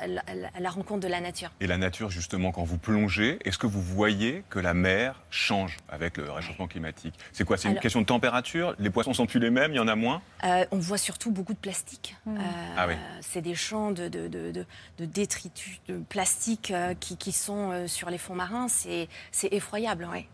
[0.66, 1.52] à rencontre de la nature.
[1.60, 5.78] Et la nature, justement, quand vous plongez, est-ce que vous voyez que la mer change
[5.90, 7.16] avec le réchauffement climatique?
[7.34, 7.58] C'est quoi?
[7.58, 8.76] C'est une Alors- question de température?
[8.80, 9.72] Les poissons sont plus les mêmes?
[9.74, 10.22] Il y en a moins?
[10.44, 12.16] Euh, on voit surtout beaucoup de plastique.
[12.28, 12.38] Euh,
[12.78, 12.94] Ah oui.
[13.22, 14.66] C'est des champs de, de, de- de-
[15.00, 18.68] de détritus de plastique euh, qui, qui sont euh, sur les fonds marins.
[18.68, 20.28] C'est c'est effroyable, oui.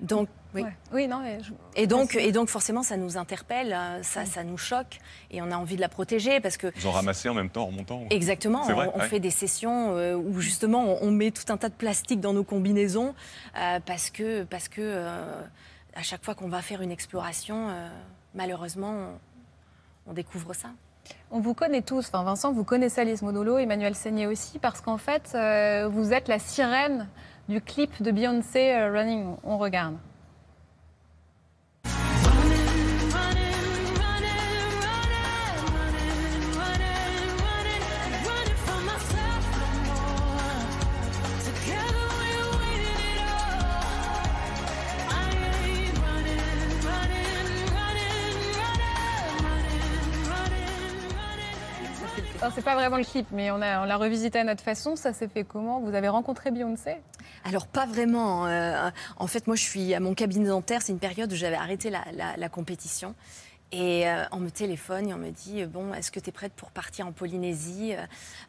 [0.00, 0.62] Donc, oui.
[0.62, 0.72] Ouais.
[0.92, 2.28] Oui, non, mais je- Et donc, Merci.
[2.28, 4.98] et donc, forcément, ça nous interpelle, euh, ça, ça nous choque,
[5.30, 7.62] et on a envie de la protéger parce que Vous en ramassez en même temps
[7.62, 8.62] en remontant Exactement.
[8.64, 9.08] Vrai, on, ouais.
[9.08, 12.44] fait des sessions euh, où justement on, met tout un tas de plastique dans nos
[12.44, 13.14] combinaisons
[13.56, 15.06] euh, parce que, parce que
[15.94, 17.68] à chaque fois qu'on va faire une exploration,
[18.34, 19.08] malheureusement,
[20.06, 20.68] on, découvre ça.
[21.30, 24.98] On vous connaît tous, enfin Vincent, vous connaissez Alice Modolo, Emmanuel Seigné aussi, parce qu'en
[24.98, 27.08] fait, euh, vous êtes la sirène
[27.48, 29.34] du clip de Beyoncé euh, Running.
[29.44, 29.96] On regarde.
[52.54, 54.96] C'est pas vraiment le clip, mais on on l'a revisité à notre façon.
[54.96, 55.80] Ça s'est fait comment?
[55.80, 56.96] Vous avez rencontré Beyoncé?
[57.44, 58.46] Alors pas vraiment.
[58.46, 60.80] euh, en fait, moi, je suis à mon cabinet dentaire.
[60.82, 63.14] C'est une période où j'avais arrêté la- la compétition.
[63.72, 66.52] Et euh, on me téléphone et on me dit bon, est-ce que tu es prête
[66.54, 67.94] pour partir en Polynésie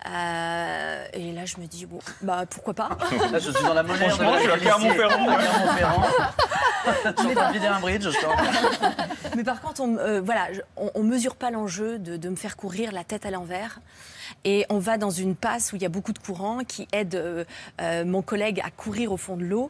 [0.08, 2.90] Euh, Et là, je me dis bon, bah pourquoi pas
[3.32, 4.10] Là, je suis dans la monnaie.
[4.10, 5.26] Franchement, je suis à Clermont-Ferrand.
[5.38, 6.04] Clermont-Ferrand.
[7.06, 8.04] je suis en train de vider un bridge.
[8.10, 12.30] Je Mais par contre, on, euh, voilà, je- on, on mesure pas l'enjeu de, de
[12.30, 13.80] me faire courir la tête à l'envers.
[14.44, 17.14] Et on va dans une passe où il y a beaucoup de courant qui aide
[17.16, 17.44] euh,
[17.80, 19.70] euh, mon collègue à courir au fond de l'eau.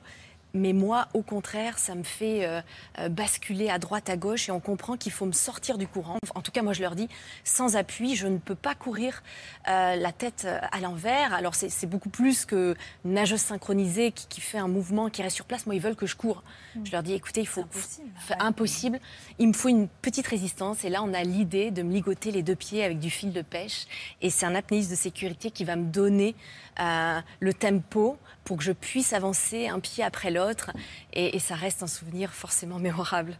[0.53, 2.61] Mais moi, au contraire, ça me fait euh,
[2.99, 6.17] euh, basculer à droite, à gauche, et on comprend qu'il faut me sortir du courant.
[6.35, 7.07] En tout cas, moi, je leur dis,
[7.43, 9.23] sans appui, je ne peux pas courir
[9.67, 11.33] euh, la tête à l'envers.
[11.33, 12.75] Alors, c'est beaucoup plus que
[13.05, 15.65] nageuse synchronisée qui, qui fait un mouvement, qui reste sur place.
[15.65, 16.43] Moi, ils veulent que je cours.
[16.83, 17.61] Je leur dis, écoutez, il faut...
[17.61, 18.11] impossible.
[18.39, 18.99] Impossible.
[19.39, 20.83] Il me faut une petite résistance.
[20.83, 23.41] Et là, on a l'idée de me ligoter les deux pieds avec du fil de
[23.41, 23.85] pêche.
[24.21, 26.35] Et c'est un apnéiste de sécurité qui va me donner
[26.81, 30.71] euh, le tempo pour que je puisse avancer un pied après l'autre.
[31.13, 33.37] Et, et ça reste un souvenir forcément mémorable.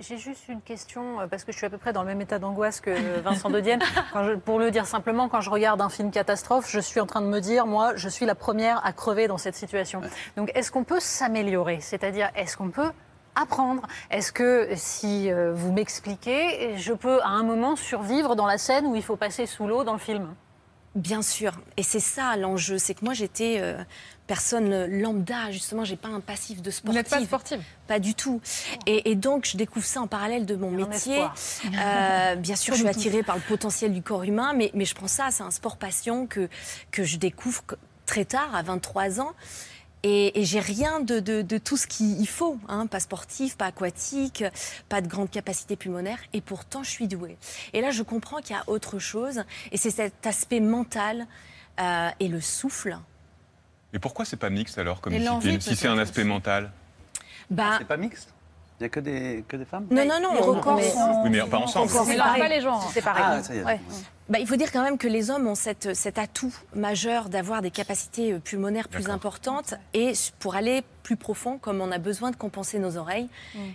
[0.00, 2.20] J'ai juste une question, euh, parce que je suis à peu près dans le même
[2.20, 3.80] état d'angoisse que Vincent de Dienne.
[4.12, 7.06] Quand je- pour le dire simplement, quand je regarde un film catastrophe, je suis en
[7.06, 10.00] train de me dire, moi, je suis la première à crever dans cette situation.
[10.36, 11.78] Donc, est-ce qu'on peut s'améliorer?
[11.80, 12.90] C'est-à-dire, est-ce qu'on peut
[13.36, 13.82] apprendre?
[14.10, 18.84] Est-ce que si euh, vous m'expliquez, je peux à un moment survivre dans la scène
[18.84, 20.34] où il faut passer sous l'eau dans le film?
[20.94, 21.52] Bien sûr.
[21.76, 22.78] Et c'est ça l'enjeu.
[22.78, 23.82] C'est que moi, j'étais euh,
[24.26, 25.50] personne lambda.
[25.50, 26.94] Justement, j'ai pas un passif de Vous sportive.
[26.96, 28.40] n'êtes pas sportive Pas du tout.
[28.86, 31.22] Et, et donc, je découvre ça en parallèle de mon un métier.
[31.78, 34.94] Euh, bien sûr, je suis attirée par le potentiel du corps humain, mais, mais je
[34.94, 36.48] prends ça, c'est un sport passion que,
[36.90, 37.62] que je découvre
[38.06, 39.32] très tard, à 23 ans.
[40.04, 43.66] Et, et j'ai rien de, de- de tout ce qu'il faut, hein, pas sportif, pas
[43.66, 44.44] aquatique,
[44.88, 47.36] pas de grande capacité pulmonaire, et pourtant je suis douée.
[47.72, 49.42] Et là, je comprends qu'il y a autre chose,
[49.72, 51.26] et c'est cet aspect mental
[51.80, 52.96] euh, et le souffle.
[53.92, 56.70] Et pourquoi c'est pas mixte alors comme Et l'envie, discipline, si c'est un aspect mental?
[57.50, 58.32] Bah, C'est pas mixte?
[58.80, 60.88] Il n'y a que des, que des femmes non, non, non, Les on- records mais-
[60.90, 61.90] sont- Oui, mais pas ensemble.
[62.00, 62.88] On mélange pas les genres.
[62.94, 63.24] C'est pareil.
[63.26, 63.64] Ah, ça y est.
[63.64, 63.80] Ouais.
[64.28, 67.60] Bah, il faut dire quand même que les hommes ont cette, cet atout majeur d'avoir
[67.62, 72.30] des capacités euh, pulmonaires plus importantes et pour aller plus profond, comme on a besoin
[72.30, 73.28] de compenser nos oreilles,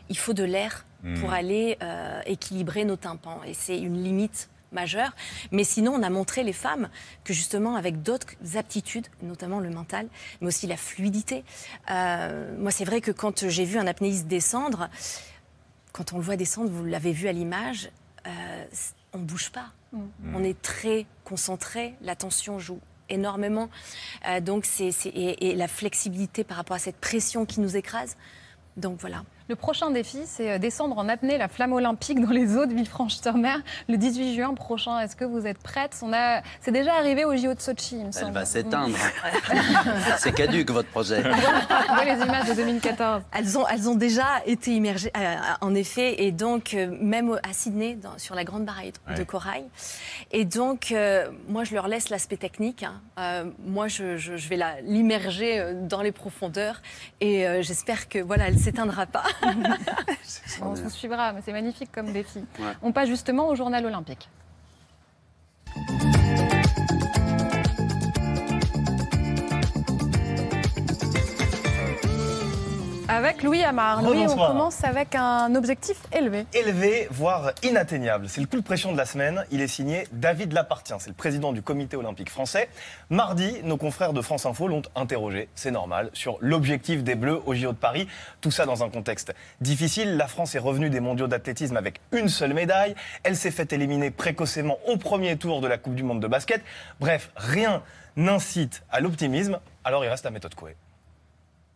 [0.10, 0.86] il faut de l'air
[1.20, 1.34] pour Mm.
[1.34, 5.16] aller euh, équilibrer nos tympans et c'est une limite majeure.
[5.52, 6.90] Mais sinon, on a montré les femmes
[7.24, 10.08] que justement avec d'autres aptitudes, notamment le mental,
[10.42, 11.44] mais aussi la fluidité.
[11.92, 14.90] euh, moi, c'est vrai que quand j'ai vu un apnéiste descendre,
[15.92, 17.90] quand on le voit descendre, vous l'avez vu à l'image,
[18.28, 18.66] euh,
[19.14, 19.68] on ne bouge pas.
[20.34, 23.70] On est très concentré, l'attention joue énormément.
[24.28, 27.78] Euh, donc c'est, c'est- et, et la flexibilité par rapport à cette pression qui nous
[27.78, 28.18] écrase.
[28.76, 29.24] Donc voilà.
[29.50, 32.74] Le prochain défi, c'est euh, descendre en apnée la flamme olympique dans les eaux de
[32.74, 35.00] Villefranche-sur-Mer le 18 juin prochain.
[35.02, 35.98] Est-ce que vous êtes prête?
[36.02, 38.32] On a, c'est déjà arrivé au JO de Sochi, il me Elle semble.
[38.34, 38.96] va s'éteindre.
[40.18, 41.22] C'est caduque votre projet.
[41.90, 43.22] On voit les images de 2014.
[43.38, 47.52] Elles ont, elles ont déjà été immergées, euh, en effet, et donc euh, même à
[47.52, 49.26] Sydney, dans- sur la grande baraille de Ouais.
[49.26, 49.66] corail.
[50.32, 52.84] Et donc, euh, moi, je leur laisse l'aspect technique.
[52.84, 53.02] hein.
[53.20, 56.82] Euh, moi, je, je- je vais la- l'immerger euh, dans les profondeurs,
[57.20, 59.24] et euh, j'espère que voilà, elle s'éteindra pas.
[60.62, 62.40] On vous suivra, mais c'est magnifique comme défi.
[62.60, 62.74] Ouais.
[62.82, 64.30] On passe justement au journal olympique.
[73.14, 74.02] Avec Louis Amar.
[74.02, 76.48] Louis, on commence avec un objectif élevé.
[76.52, 78.28] Élevé, voire inatteignable.
[78.28, 79.46] C'est le coup de pression de la semaine.
[79.52, 82.70] Il est signé David Lapartien, c'est le président du comité olympique français.
[83.12, 87.54] Mardi, nos confrères de France Info l'ont interrogé, c'est normal, sur l'objectif des Bleus au
[87.54, 88.08] JO de Paris.
[88.42, 90.18] Tout ça dans un contexte difficile.
[90.18, 92.96] La France est revenue des mondiaux d'athlétisme avec une seule médaille.
[93.22, 96.64] Elle s'est fait éliminer précocement au premier tour de la Coupe du Monde de basket.
[97.00, 97.84] Bref, rien
[98.18, 99.60] n'incite à l'optimisme.
[99.84, 100.76] Alors il reste la méthode Coué.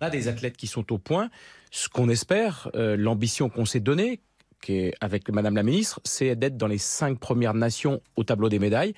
[0.01, 1.29] On a des athlètes qui sont au point.
[1.71, 4.21] Ce qu'on espère, euh, l'ambition qu'on s'est donnée,
[4.61, 8.49] qui est avec Madame la Ministre, c'est d'être dans les cinq premières nations au tableau
[8.49, 8.93] des médailles.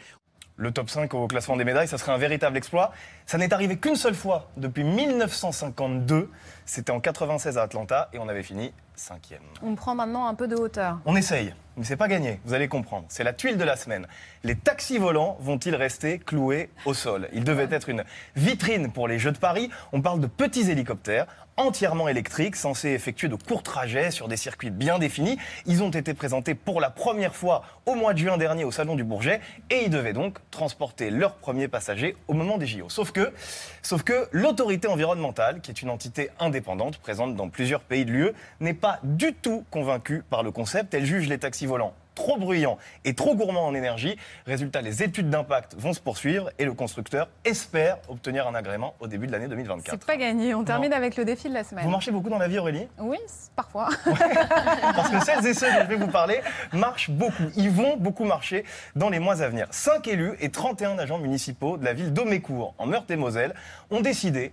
[0.57, 2.91] Le top 5 au classement des médailles, ça serait un véritable exploit.
[3.25, 6.29] Ça n'est arrivé qu'une seule fois depuis 1952.
[6.65, 9.41] C'était en 96 à Atlanta et on avait fini cinquième.
[9.63, 10.99] On prend maintenant un peu de hauteur.
[11.05, 13.05] On essaye, mais c'est pas gagné, vous allez comprendre.
[13.07, 14.05] C'est la tuile de la semaine.
[14.43, 17.29] Les taxis volants vont-ils rester cloués au sol?
[17.31, 18.03] Ils devaient être une
[18.35, 19.69] vitrine pour les Jeux de Paris.
[19.93, 21.25] On parle de petits hélicoptères
[21.59, 25.37] entièrement électriques, censés effectuer de courts trajets sur des circuits bien définis.
[25.65, 28.95] Ils ont été présentés pour la première fois au mois de juin dernier au Salon
[28.95, 32.87] du Bourget et ils devaient donc transporter leurs premiers passagers au moment des JO.
[32.87, 33.33] Sauf que,
[33.81, 38.31] sauf que l'autorité environnementale, qui est une entité indépendante présente dans plusieurs pays de l'UE,
[38.61, 40.93] n'est pas du tout convaincue par le concept.
[40.93, 44.17] Elle juge les taxis volants trop bruyants et trop gourmands en énergie.
[44.45, 49.07] Résultat, les études d'impact vont se poursuivre et le constructeur espère obtenir un agrément au
[49.07, 49.89] début de l'année 2024.
[49.91, 50.53] C'est pas gagné.
[50.53, 51.85] On termine avec le défi de la semaine.
[51.85, 52.87] Vous marchez beaucoup dans la vie, Aurélie?
[52.99, 53.17] Oui,
[53.55, 53.87] parfois.
[54.05, 56.41] Parce que celles et ceux dont je vais vous parler
[56.73, 57.49] marchent beaucoup.
[57.55, 58.65] Ils vont beaucoup marcher
[58.97, 59.67] dans les mois à venir.
[59.71, 63.55] 5 élus et 31 agents municipaux de la ville d'Aumécourt, en Meurthe-et-Moselle,
[63.91, 64.51] ont décidé,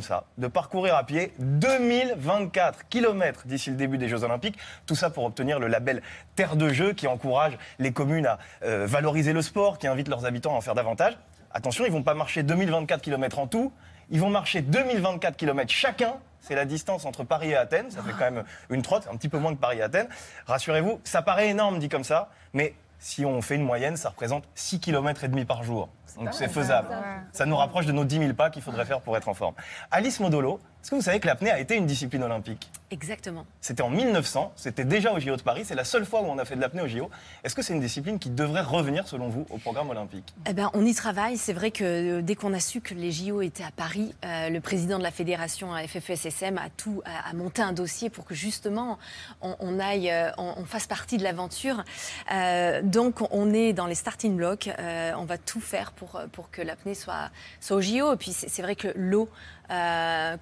[0.00, 4.56] ça, de parcourir à pied 2024 kilomètres d'ici le début des Jeux Olympiques.
[4.86, 6.02] Tout ça pour obtenir le label
[6.36, 10.24] Terre de Jeux qui encourage les communes à euh, valoriser le sport, qui invite leurs
[10.24, 11.18] habitants à en faire davantage.
[11.52, 13.72] Attention, ils vont pas marcher 2024 kilomètres en tout.
[14.10, 16.14] Ils vont marcher 2024 kilomètres chacun.
[16.40, 17.90] C'est la distance entre Paris et Athènes.
[17.90, 20.08] Ça fait quand même une trotte, un petit peu moins que Paris et Athènes.
[20.46, 24.44] Rassurez-vous, ça paraît énorme dit comme ça, mais si on fait une moyenne, ça représente
[24.54, 25.88] 6 km et demi par jour.
[26.16, 26.88] Donc c'est faisable.
[27.32, 29.54] Ça nous rapproche de nos 10 000 pas qu'il faudrait faire pour être en forme.
[29.90, 33.46] Alice Modolo, est-ce que vous savez que l'apnée a été une discipline olympique Exactement.
[33.60, 36.38] C'était en 1900, c'était déjà au JO de Paris, c'est la seule fois où on
[36.38, 37.08] a fait de l'apnée au JO.
[37.44, 40.34] Est-ce que c'est une discipline qui devrait revenir, selon vous, au programme olympique?
[40.48, 41.36] Eh ben, on y travaille.
[41.36, 41.84] C'est vrai que
[42.18, 45.04] euh, dès qu'on a su que les JO étaient à Paris, euh, le président de
[45.04, 48.98] la fédération euh, FFSSM a tout a, a monté un dossier pour que justement
[49.40, 51.84] on, on aille, euh, on, on fasse partie de l'aventure.
[52.32, 54.68] Euh, donc on est dans les starting blocks.
[55.16, 58.14] On va tout faire pour pour que l'apnée soit soit au JO.
[58.14, 59.28] Et puis c'est vrai que l'eau.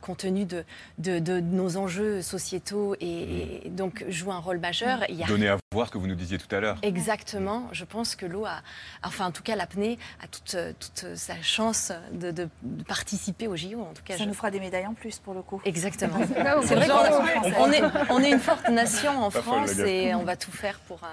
[0.01, 0.65] compte tenu de,
[0.99, 5.01] de, de nos enjeux sociétaux et, et donc joue un rôle majeur.
[5.09, 6.77] Il y a Donner à voir ce que vous nous disiez tout à l'heure.
[6.83, 7.69] Exactement.
[7.73, 8.61] Je pense que l'eau a,
[9.03, 13.57] enfin en tout cas l'apnée a toute, toute sa chance de, de- de participer au
[13.57, 13.81] JO.
[13.81, 15.61] En tout cas, Ça je- nous fera des médailles en plus pour le coup.
[15.65, 16.19] Exactement.
[16.65, 20.37] C'est vrai qu'on est, on est une forte nation en Pas France et on va
[20.37, 21.07] tout faire pour, euh,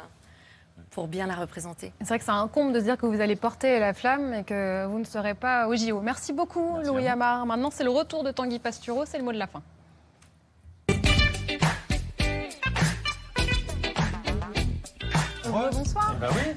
[0.96, 1.92] pour bien la représenter.
[2.00, 4.34] C'est vrai que c'est un comble de se dire que vous allez porter la flamme
[4.34, 6.00] et que vous ne serez pas au JO.
[6.00, 7.08] Merci beaucoup, Merci Louis.
[7.10, 7.46] Amar.
[7.46, 9.04] Maintenant, c'est le retour de Tanguy Pastureau.
[9.06, 9.62] C'est le mot de la fin.
[15.52, 16.16] Bonsoir.
[16.20, 16.54] Bah oui.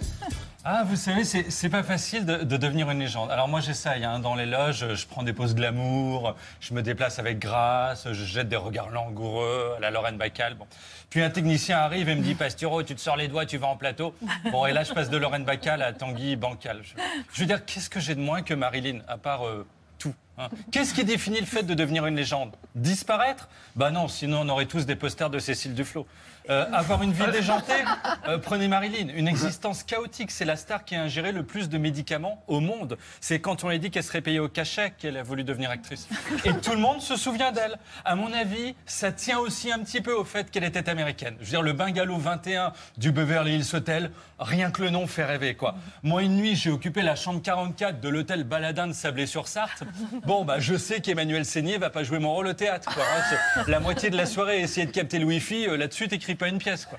[0.71, 3.31] Ah, vous savez, c'est pas facile de, de devenir une légende.
[3.31, 4.05] Alors moi, j'essaye.
[4.05, 4.19] hein.
[4.19, 8.51] Dans les loges, je prends des poses glamour, je me déplace avec grâce, je jette
[8.51, 10.57] des regards langoureux à la Lorraine Bacal.
[10.57, 10.67] Bon.
[11.09, 13.69] Puis un technicien arrive et me dit, Pasturo, tu te sors les doigts, tu vas
[13.69, 14.15] en plateau.
[14.53, 16.81] Bon, et là, je passe de Lorraine Bacal à Tanguy Bancal.
[16.83, 16.93] Je,
[17.33, 19.67] je veux dire, qu'est-ce que j'ai de moins que Marilyn, à part euh,
[19.99, 20.15] tout?
[20.39, 22.55] Hein Qu'est-ce qui définit le fait de devenir une légende?
[22.75, 23.49] Disparaître?
[23.77, 26.07] Bah non, sinon on aurait tous des posters de Cécile Duflot.
[26.51, 27.85] Euh, avoir une vie déjantée?
[28.27, 29.09] Euh, Prenez Marilyn.
[29.15, 32.97] Une existence chaotique, c'est la star qui a ingéré le plus de médicaments au monde.
[33.21, 35.69] C'est quand on lui a dit qu'elle serait payée au cachet qu'elle a voulu devenir
[35.71, 36.09] actrice.
[36.47, 37.79] Et tout le monde se souvient d'elle.
[38.05, 41.35] À mon avis, ça tient aussi un petit peu au fait qu'elle était américaine.
[41.41, 45.25] Je veux dire, le Bungalow 21 du Beverly Hills Hotel, rien que le nom fait
[45.27, 45.75] rêver, quoi.
[46.03, 49.85] Moi, une nuit, j'ai occupé la chambre 44 de l'hôtel Baladin de Sablé-sur-Sarthe.
[50.29, 52.93] Bon, bah, je sais qu'Emmanuel Seigné va pas jouer mon rôle au théâtre.
[52.95, 53.65] quoi, hein.
[53.67, 56.59] La moitié de la soirée, essayer de capter le Wi-Fi, euh, là-dessus, t'écris pas une
[56.59, 56.85] pièce.
[56.85, 56.99] Quoi.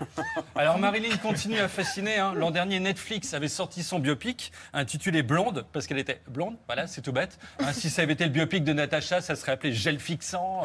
[0.55, 2.17] Alors, Marilyn continue à fasciner.
[2.17, 2.34] hein.
[2.36, 6.55] L'an dernier, Netflix avait sorti son biopic intitulé Blonde, parce qu'elle était blonde.
[6.65, 7.38] Voilà, c'est tout bête.
[7.59, 10.63] Hein, si ça avait été le biopic de Natacha, ça serait appelé Gel Fixant.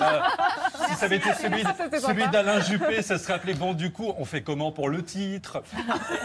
[0.00, 0.20] Euh,
[0.88, 1.34] si ça avait été
[2.00, 5.62] celui, d'Alain Juppé, ça serait appelé Bon, du coup, on fait comment pour le titre?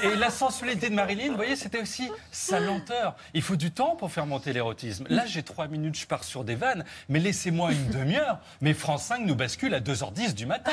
[0.03, 3.17] Et la sensualité de Marilyn, vous voyez, c'était aussi sa lenteur.
[3.33, 5.03] Il faut du temps pour faire monter l'érotisme.
[5.09, 8.39] Là, j'ai trois minutes, je pars sur des vannes, mais laissez-moi une demi-heure.
[8.61, 10.71] Mais France 5 nous bascule à 2h10 du matin.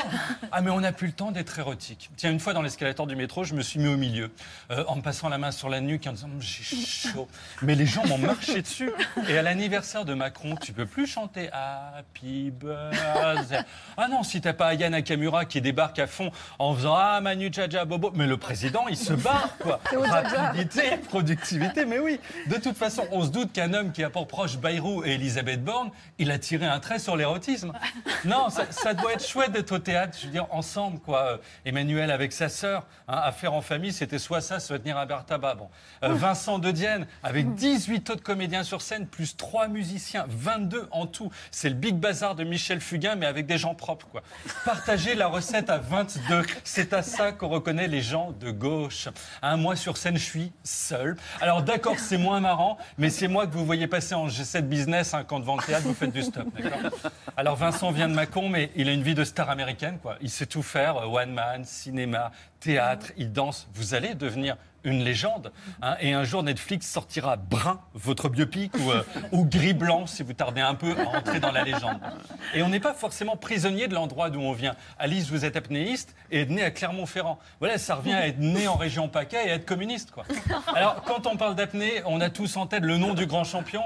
[0.51, 2.09] Ah, mais on n'a plus le temps d'être érotique.
[2.17, 4.31] Tiens, une fois dans l'escalator du métro, je me suis mis au milieu,
[4.71, 7.27] euh, en me passant la main sur la nuque, en disant J'ai chaud.
[7.61, 8.91] Mais les gens m'ont marché dessus.
[9.27, 13.63] Et à l'anniversaire de Macron, tu peux plus chanter Happy Birthday.
[13.97, 17.49] Ah non, si t'as pas Aya Nakamura qui débarque à fond en faisant Ah Manu
[17.51, 18.11] Jaja Bobo.
[18.15, 19.79] Mais le président, il se barre, quoi.
[19.91, 22.19] Rapidité, productivité, mais oui.
[22.47, 25.63] De toute façon, on se doute qu'un homme qui a pour proche Bayrou et Elisabeth
[25.63, 27.73] Borne, il a tiré un trait sur l'érotisme.
[28.25, 31.39] Non, ça, ça doit être chouette d'être au théâtre, je veux dire, ensemble, quoi.
[31.63, 35.05] Emmanuel avec sa sœur, hein, à faire en famille, c'était soit ça, soit tenir un
[35.05, 35.55] bar tabac.
[35.55, 35.69] Bon.
[36.03, 41.07] Euh, Vincent De Dienne, avec 18 autres comédiens sur scène, plus 3 musiciens, 22 en
[41.07, 41.31] tout.
[41.49, 44.21] C'est le Big Bazar de Michel Fugain, mais avec des gens propres, quoi.
[44.65, 49.07] Partager la recette à 22, c'est à ça qu'on reconnaît les gens de gauche.
[49.41, 51.15] Un mois sur scène, je suis seul.
[51.39, 54.78] Alors d'accord, c'est moins marrant, mais c'est moi que vous voyez passer en G7 Business
[55.13, 56.47] hein, quand devant le théâtre, vous faites du stop.
[57.37, 59.99] Alors Vincent vient de Macon, mais il a une vie de star américaine.
[60.01, 60.17] Quoi.
[60.21, 63.67] Il sait tout faire, euh, one man, cinéma, théâtre, il danse.
[63.73, 65.51] Vous allez devenir une légende.
[65.81, 70.23] hein, et un jour, Netflix sortira Brun, votre biopic, ou, euh, ou Gris Blanc, si
[70.23, 71.99] vous tardez un peu à entrer dans la légende.
[72.53, 74.75] Et on n'est pas forcément prisonnier de l'endroit d'où on vient.
[74.97, 77.39] Alice, vous êtes apnéiste et êtes à Clermont-Ferrand.
[77.59, 80.11] Voilà, ça revient à être né en région PACA et à être communiste.
[80.11, 80.23] Quoi.
[80.73, 83.83] Alors, quand on parle d'apnée, on a tous en tête le nom du grand champion.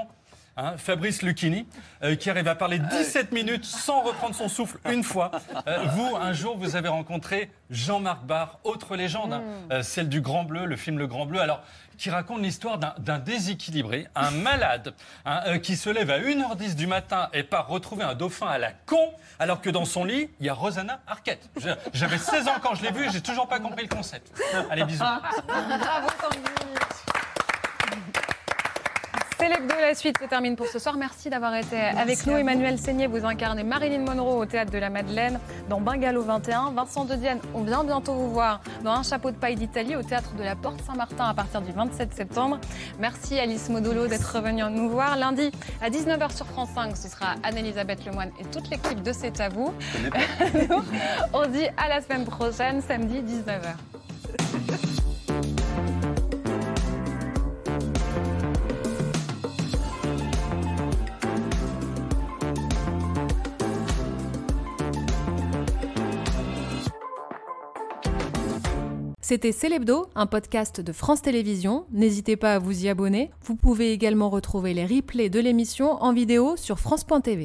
[0.56, 1.66] Hein, Fabrice Lucchini,
[2.02, 5.30] euh, qui arrive à parler 17 minutes sans reprendre son souffle une fois.
[5.66, 9.42] Euh, vous, un jour, vous avez rencontré Jean-Marc Barr, autre légende, hein,
[9.72, 11.40] euh, celle du Grand Bleu, le film Le Grand Bleu.
[11.40, 11.60] Alors,
[11.96, 14.94] qui raconte l'histoire d'un- déséquilibré, un malade,
[15.24, 18.58] hein, euh, qui se lève à 1h10 du matin et part retrouver un dauphin à
[18.58, 21.48] la con, alors que dans son lit, il y a Rosanna Arquette.
[21.92, 24.32] J'avais 16 ans quand je l'ai vu, j'ai toujours pas compris le concept.
[24.70, 25.04] Allez, bisous.
[25.46, 26.40] Bravo Tanguy.
[29.38, 30.96] C'est l'hebdo, la suite se termine pour ce soir.
[30.96, 32.36] Merci d'avoir été avec nous.
[32.36, 36.70] Emmanuel Seigné, vous incarnez Marilyn Monroe au Théâtre de la Madeleine dans Bungalow 21.
[36.70, 40.02] Vincent De Dienne, on vient bientôt vous voir dans Un chapeau de paille d'Italie au
[40.02, 42.58] Théâtre de la Porte Saint-Martin à partir du 27 septembre.
[43.00, 45.16] Merci Alice Modolo d'être venue nous voir.
[45.16, 45.50] Lundi
[45.82, 49.48] à 19h sur France 5, ce sera Anne-Elisabeth Lemoine et toute l'équipe de C'est à
[49.48, 49.74] vous.
[51.32, 55.02] On dit à la semaine prochaine, samedi 19h.
[69.26, 71.86] C'était Célébdo, un podcast de France Télévisions.
[71.90, 73.30] N'hésitez pas à vous y abonner.
[73.40, 77.42] Vous pouvez également retrouver les replays de l'émission en vidéo sur France.tv.